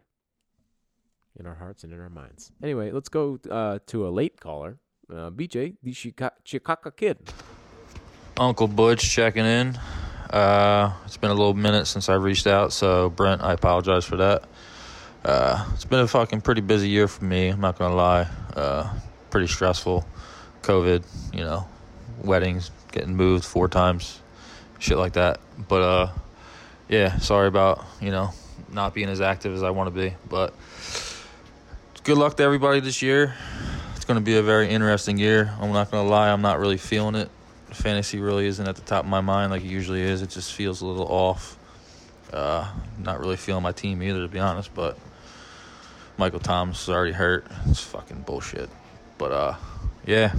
[1.39, 2.51] in our hearts and in our minds.
[2.61, 4.80] Anyway, let's go uh, to a late caller.
[5.09, 7.17] Uh, BJ, the Chica- Chicago Kid.
[8.38, 9.80] Uncle Butch checking in.
[10.30, 14.17] Uh, it's been a little minute since I reached out, so Brent, I apologize for
[14.17, 14.43] that.
[15.24, 17.47] Uh, it's been a fucking pretty busy year for me.
[17.47, 18.28] I'm not gonna lie.
[18.55, 18.93] Uh,
[19.30, 20.05] pretty stressful.
[20.63, 21.03] COVID,
[21.34, 21.65] you know,
[22.24, 24.20] weddings, getting moved four times,
[24.80, 25.39] shit like that.
[25.67, 26.11] But uh,
[26.88, 28.32] yeah, sorry about you know
[28.72, 30.15] not being as active as I want to be.
[30.28, 30.53] But
[32.03, 33.36] good luck to everybody this year.
[33.95, 35.53] It's going to be a very interesting year.
[35.59, 37.30] I'm not going to lie, I'm not really feeling it.
[37.72, 40.22] Fantasy really isn't at the top of my mind like it usually is.
[40.24, 41.57] It just feels a little off.
[42.34, 42.67] Uh,
[42.97, 44.74] not really feeling my team either, to be honest.
[44.74, 44.97] But
[46.17, 47.45] Michael Thomas is already hurt.
[47.67, 48.70] It's fucking bullshit.
[49.20, 49.55] But uh,
[50.05, 50.34] yeah,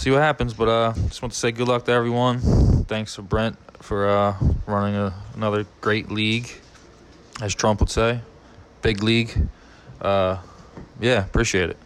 [0.00, 0.54] see what happens.
[0.54, 2.40] But uh, just want to say good luck to everyone.
[2.84, 4.34] Thanks to Brent for uh,
[4.66, 6.50] running a, another great league,
[7.40, 8.20] as Trump would say,
[8.82, 9.30] big league.
[10.00, 10.38] Uh,
[11.00, 11.76] yeah, appreciate it.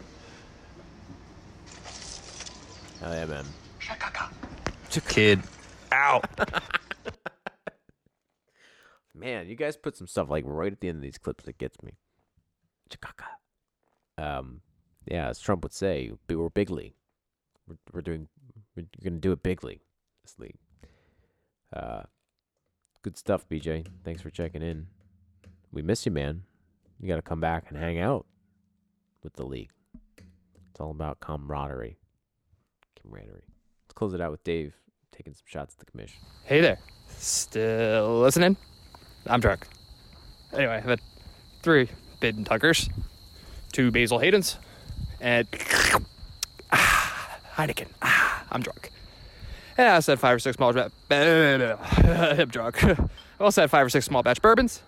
[3.01, 3.45] Hell yeah, man.
[5.09, 5.43] Kid,
[5.91, 6.25] out.
[9.17, 11.57] Man, you guys put some stuff like right at the end of these clips that
[11.57, 11.93] gets me.
[12.93, 13.25] Chicago.
[14.19, 14.61] Um,
[15.07, 16.95] yeah, as Trump would say, we're big league.
[17.69, 18.29] We're, we're doing,
[18.77, 19.81] we're gonna do it bigly.
[20.23, 20.57] This league.
[21.73, 22.03] Uh,
[23.03, 23.87] good stuff, BJ.
[24.05, 24.87] Thanks for checking in.
[25.73, 26.43] We miss you, man.
[27.01, 28.27] You got to come back and hang out
[29.23, 29.71] with the league.
[30.71, 31.99] It's all about camaraderie.
[33.03, 33.43] Camaraderie.
[33.85, 34.75] Let's close it out with Dave
[35.13, 36.21] taking some shots at the commission.
[36.45, 36.79] Hey there.
[37.19, 38.57] Still listening?
[39.27, 39.67] I'm drunk.
[40.53, 41.01] Anyway, I've had
[41.63, 41.89] three
[42.21, 42.89] Bidden Tuckers,
[43.73, 44.57] two Basil Haydens,
[45.21, 45.49] and
[47.57, 47.87] Heineken.
[48.03, 48.91] Ah, I'm drunk.
[49.77, 50.71] And I said five or six small.
[51.11, 52.85] I'm drunk.
[52.85, 52.97] I
[53.41, 54.83] also had five or six small batch bourbons.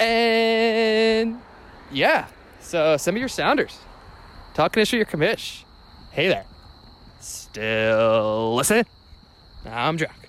[0.00, 1.38] And
[1.90, 2.28] yeah,
[2.60, 3.78] so send me your sounders.
[4.54, 5.64] Talk Talking issue your commish.
[6.12, 6.46] Hey there.
[7.20, 8.86] Still listening?
[9.66, 10.28] I'm drunk.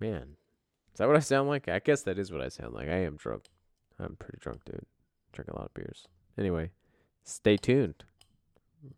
[0.00, 0.36] Man,
[0.92, 1.68] is that what I sound like?
[1.68, 2.88] I guess that is what I sound like.
[2.88, 3.44] I am drunk.
[3.98, 4.86] I'm pretty drunk, dude.
[5.32, 6.06] Drink a lot of beers.
[6.36, 6.70] Anyway,
[7.24, 8.04] stay tuned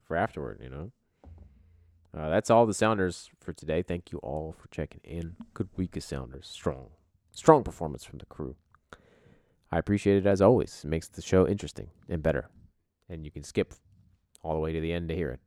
[0.05, 0.93] for afterward, you know.
[2.17, 3.83] Uh, that's all the Sounders for today.
[3.83, 5.37] Thank you all for checking in.
[5.55, 6.49] Good week of Sounders.
[6.49, 6.89] Strong.
[7.31, 8.57] Strong performance from the crew.
[9.71, 10.83] I appreciate it as always.
[10.85, 12.49] It makes the show interesting and better.
[13.09, 13.75] And you can skip
[14.43, 15.41] all the way to the end to hear it.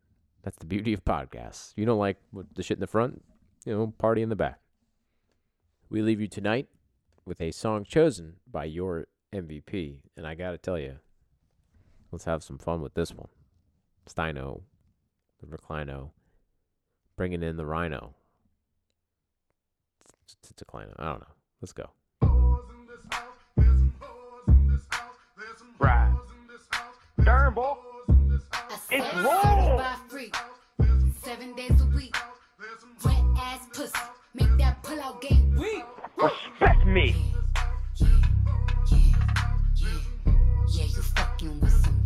[0.43, 1.73] That's the beauty of podcasts.
[1.75, 2.17] You don't like
[2.55, 3.21] the shit in the front,
[3.65, 4.59] you know, party in the back.
[5.89, 6.67] We leave you tonight
[7.25, 9.97] with a song chosen by your MVP.
[10.15, 10.99] And I got to tell you,
[12.11, 13.29] let's have some fun with this one.
[14.09, 14.61] Steino,
[15.39, 16.11] the Reclino,
[17.15, 18.13] bringing in the Rhino.
[20.23, 20.93] It's, it's a Declino.
[20.97, 21.27] I don't know.
[21.61, 21.89] Let's go.
[25.79, 26.15] Right.
[27.23, 27.75] Darn, boy.
[28.91, 29.81] It's wrong.
[31.23, 32.15] Seven days a week.
[33.03, 33.93] Wet ass pussy.
[34.33, 35.83] Make that pull out game weak.
[36.17, 37.15] Respect me.
[40.69, 42.02] Yeah, you fucking with some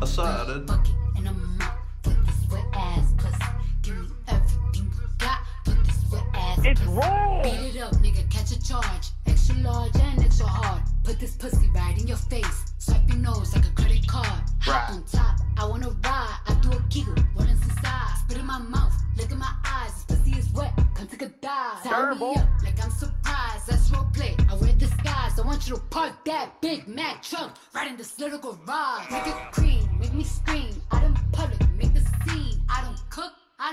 [0.00, 0.52] wet ass pussy.
[0.52, 0.66] Aside.
[0.66, 3.44] Bucket and a mop for this wet ass pussy.
[3.82, 5.38] Give me everything you got.
[5.64, 6.92] Put this wet ass It's pussy.
[6.92, 7.42] wrong.
[7.42, 8.30] Beat it up, nigga.
[8.30, 9.08] Catch a charge.
[9.26, 10.82] Extra large and extra hard.
[11.04, 12.64] Put this pussy right in your face.
[12.78, 14.42] Swipe your nose like a credit card.
[14.62, 15.38] Hop on top.
[15.56, 16.38] I wanna ride.
[16.46, 17.14] I do a giggle.
[17.34, 18.14] What is inside?
[18.24, 18.94] Spit in my mouth.
[19.16, 20.04] Look in my eyes.
[20.04, 20.72] This pussy is wet.
[20.94, 21.82] Come take a dive.
[21.82, 22.14] Tie
[25.56, 29.10] want you to park that Big Mac truck right in this little garage.
[29.10, 29.88] Make it cream.
[29.98, 30.82] Make me scream.
[30.90, 31.15] I don't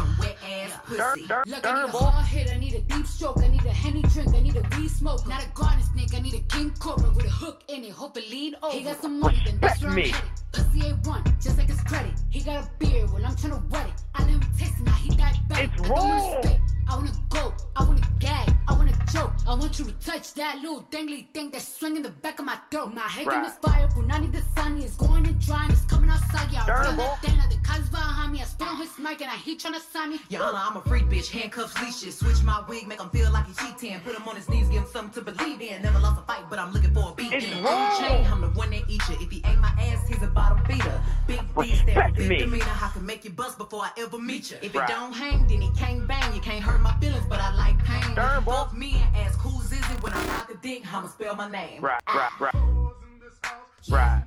[0.00, 1.26] some wet ass pussy.
[1.46, 4.02] Look, I need a hard hit, I need a deep stroke, I need a henny
[4.02, 7.10] drink, I need a weed smoke, not a garden snake, I need a king cobra
[7.10, 8.76] with a hook in it, hope it lead over.
[8.76, 10.14] He got some money, then that's where I'm me.
[10.52, 12.12] Pussy ain't one, just like his credit.
[12.30, 13.92] He got a beard, well I'm tryna wet it.
[14.14, 15.70] I let him taste it, now he got back.
[15.78, 16.42] It's I wrong.
[16.96, 19.32] Wanna spit, I wanna go, I wanna gag, I wanna choke.
[19.46, 22.58] I want you to touch that little dangly thing that's swinging the back of my
[22.70, 22.94] throat.
[22.94, 23.46] My head Right.
[23.46, 26.62] is fire, Punani the sun is going and drying, it's coming outside, yeah.
[26.62, 27.02] I Darn, run boy.
[27.04, 28.40] that thing the cuz behind me.
[28.40, 30.20] I spit on his mic and I he tryna sign me.
[30.28, 32.18] Your Honor, I'm a freak bitch, handcuffs, leashes.
[32.18, 34.00] Switch my wig, make him feel like he cheating.
[34.00, 35.82] Put him on his knees, give him something to believe in.
[35.82, 37.32] Never lost a fight, but I'm looking for a beat.
[37.32, 37.90] It's in a wrong.
[37.98, 39.16] chain, I'm the one that eat you.
[39.20, 41.00] If he ain't my ass, he's a bottom feeder.
[41.26, 42.38] Big B stand Respect for big me.
[42.38, 42.76] demeanor.
[42.82, 44.58] I can make you bust before I ever meet you.
[44.62, 44.88] If Right.
[44.88, 46.34] it don't hang, then he can't bang.
[46.34, 48.14] You can't hurt my feelings, but I like pain.
[48.14, 48.52] Darn, If you boy.
[48.52, 51.50] fuck me and ask who's is it when I rock a dick, I'ma spell my
[51.50, 51.82] name.
[51.82, 52.38] Right, ah.
[52.40, 52.54] right, right.
[53.88, 54.22] Right.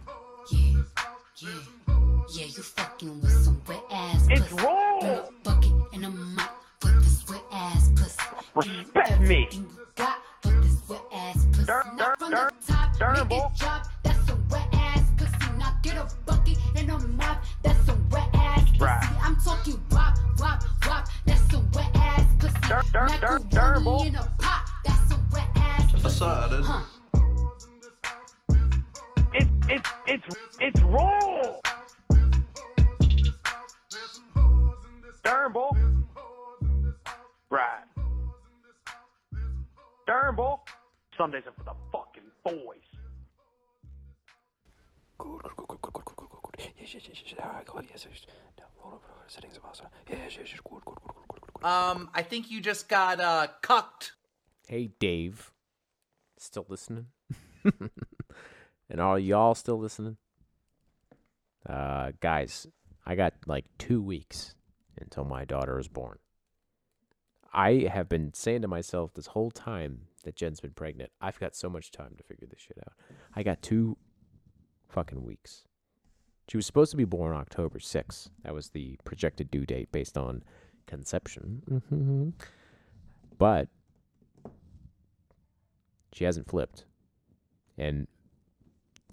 [0.52, 0.84] Yeah,
[1.38, 1.50] yeah,
[2.36, 4.66] yeah, you fucking with some wet ass It's pussy.
[4.66, 5.00] wrong.
[5.00, 8.22] Bring a bucket and a mop for this wet ass pussy.
[8.56, 9.48] Respect me.
[9.52, 11.66] you got for this wet ass pussy.
[11.66, 13.88] Darn, Not from darn, the top, darn, make it drop.
[14.04, 15.58] That's some wet ass pussy.
[15.58, 17.44] Now get a bucket and a mop.
[17.64, 18.80] That's some wet ass pussy.
[18.80, 19.10] Right.
[19.24, 19.80] I'm talking
[22.74, 22.92] ass pussy.
[22.94, 24.06] Darn, darn, darn, Macaroni darn, boy.
[24.06, 24.70] in a pot.
[24.86, 26.04] That's some wet ass pussy.
[26.04, 26.60] Decided.
[26.60, 26.64] Eh?
[26.64, 26.84] Huh.
[29.34, 31.56] It's it's it's it's wrong.
[35.24, 35.70] Darn, boy.
[37.50, 37.84] Right.
[40.08, 40.56] Darn, boy.
[41.18, 42.84] Sundays are for the fucking boys.
[51.64, 54.14] Um, I think you just got uh cucked.
[54.68, 55.52] Hey, Dave.
[56.38, 57.08] Still listening?
[58.90, 60.18] and are y'all still listening?
[61.68, 62.68] Uh, guys,
[63.06, 64.56] I got like two weeks
[65.00, 66.18] until my daughter is born.
[67.54, 71.56] I have been saying to myself this whole time that Jen's been pregnant, I've got
[71.56, 72.94] so much time to figure this shit out.
[73.36, 73.98] I got two
[74.90, 75.64] fucking weeks.
[76.50, 78.30] She was supposed to be born October 6th.
[78.44, 80.44] That was the projected due date based on
[80.88, 81.62] conception.
[81.90, 82.30] hmm
[83.38, 83.70] But
[86.14, 86.86] she hasn't flipped.
[87.78, 88.08] And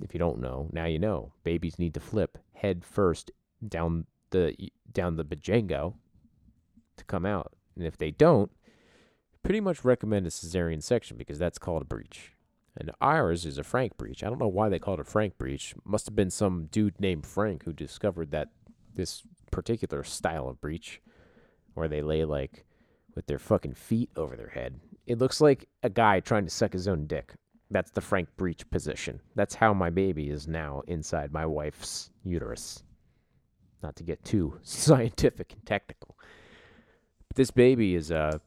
[0.02, 1.32] if you don't know, now you know.
[1.44, 3.30] Babies need to flip head first
[3.66, 4.54] down the
[4.92, 5.94] down the bajango
[6.96, 7.52] to come out.
[7.76, 8.50] And if they don't,
[9.42, 12.32] pretty much recommend a cesarean section because that's called a breech.
[12.76, 14.22] And ours is a Frank breech.
[14.22, 15.74] I don't know why they called it a Frank breech.
[15.84, 18.48] Must have been some dude named Frank who discovered that
[18.94, 21.00] this particular style of breech
[21.74, 22.64] where they lay like
[23.14, 24.80] with their fucking feet over their head.
[25.06, 27.34] It looks like a guy trying to suck his own dick.
[27.70, 29.20] That's the Frank breech position.
[29.34, 32.82] That's how my baby is now inside my wife's uterus.
[33.82, 36.16] Not to get too scientific and technical.
[37.28, 38.38] But this baby is uh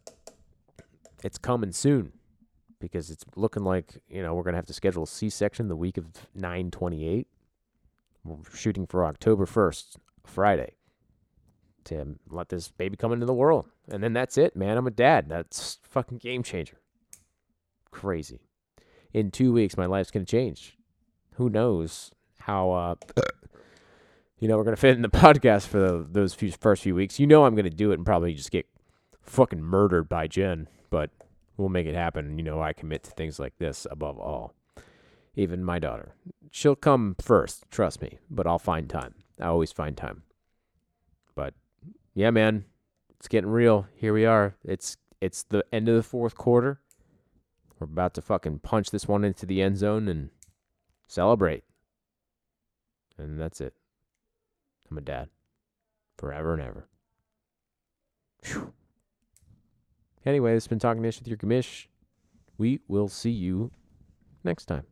[1.23, 2.11] it's coming soon
[2.79, 5.75] because it's looking like, you know, we're going to have to schedule a C-section the
[5.75, 6.05] week of
[6.35, 7.25] 928.
[8.25, 9.95] We're shooting for October 1st,
[10.25, 10.73] Friday
[11.85, 13.67] to let this baby come into the world.
[13.89, 14.77] And then that's it, man.
[14.77, 15.29] I'm a dad.
[15.29, 16.77] That's fucking game changer.
[17.91, 18.39] Crazy.
[19.13, 20.77] In two weeks, my life's gonna change.
[21.35, 22.71] Who knows how?
[22.71, 22.95] uh
[24.39, 27.19] You know, we're gonna fit in the podcast for the, those few first few weeks.
[27.19, 28.67] You know, I'm gonna do it and probably just get
[29.21, 31.11] fucking murdered by Jen, but
[31.55, 32.37] we'll make it happen.
[32.37, 34.53] You know, I commit to things like this above all.
[35.35, 36.15] Even my daughter,
[36.51, 37.63] she'll come first.
[37.71, 39.15] Trust me, but I'll find time.
[39.39, 40.23] I always find time.
[42.13, 42.65] Yeah, man,
[43.17, 43.87] it's getting real.
[43.95, 44.55] Here we are.
[44.63, 46.81] It's it's the end of the fourth quarter.
[47.79, 50.29] We're about to fucking punch this one into the end zone and
[51.07, 51.63] celebrate.
[53.17, 53.73] And that's it.
[54.89, 55.29] I'm a dad.
[56.17, 56.87] Forever and ever.
[58.43, 58.73] Phew.
[60.25, 61.87] Anyway, it's been talking ish with your commish.
[62.57, 63.71] We will see you
[64.43, 64.85] next time.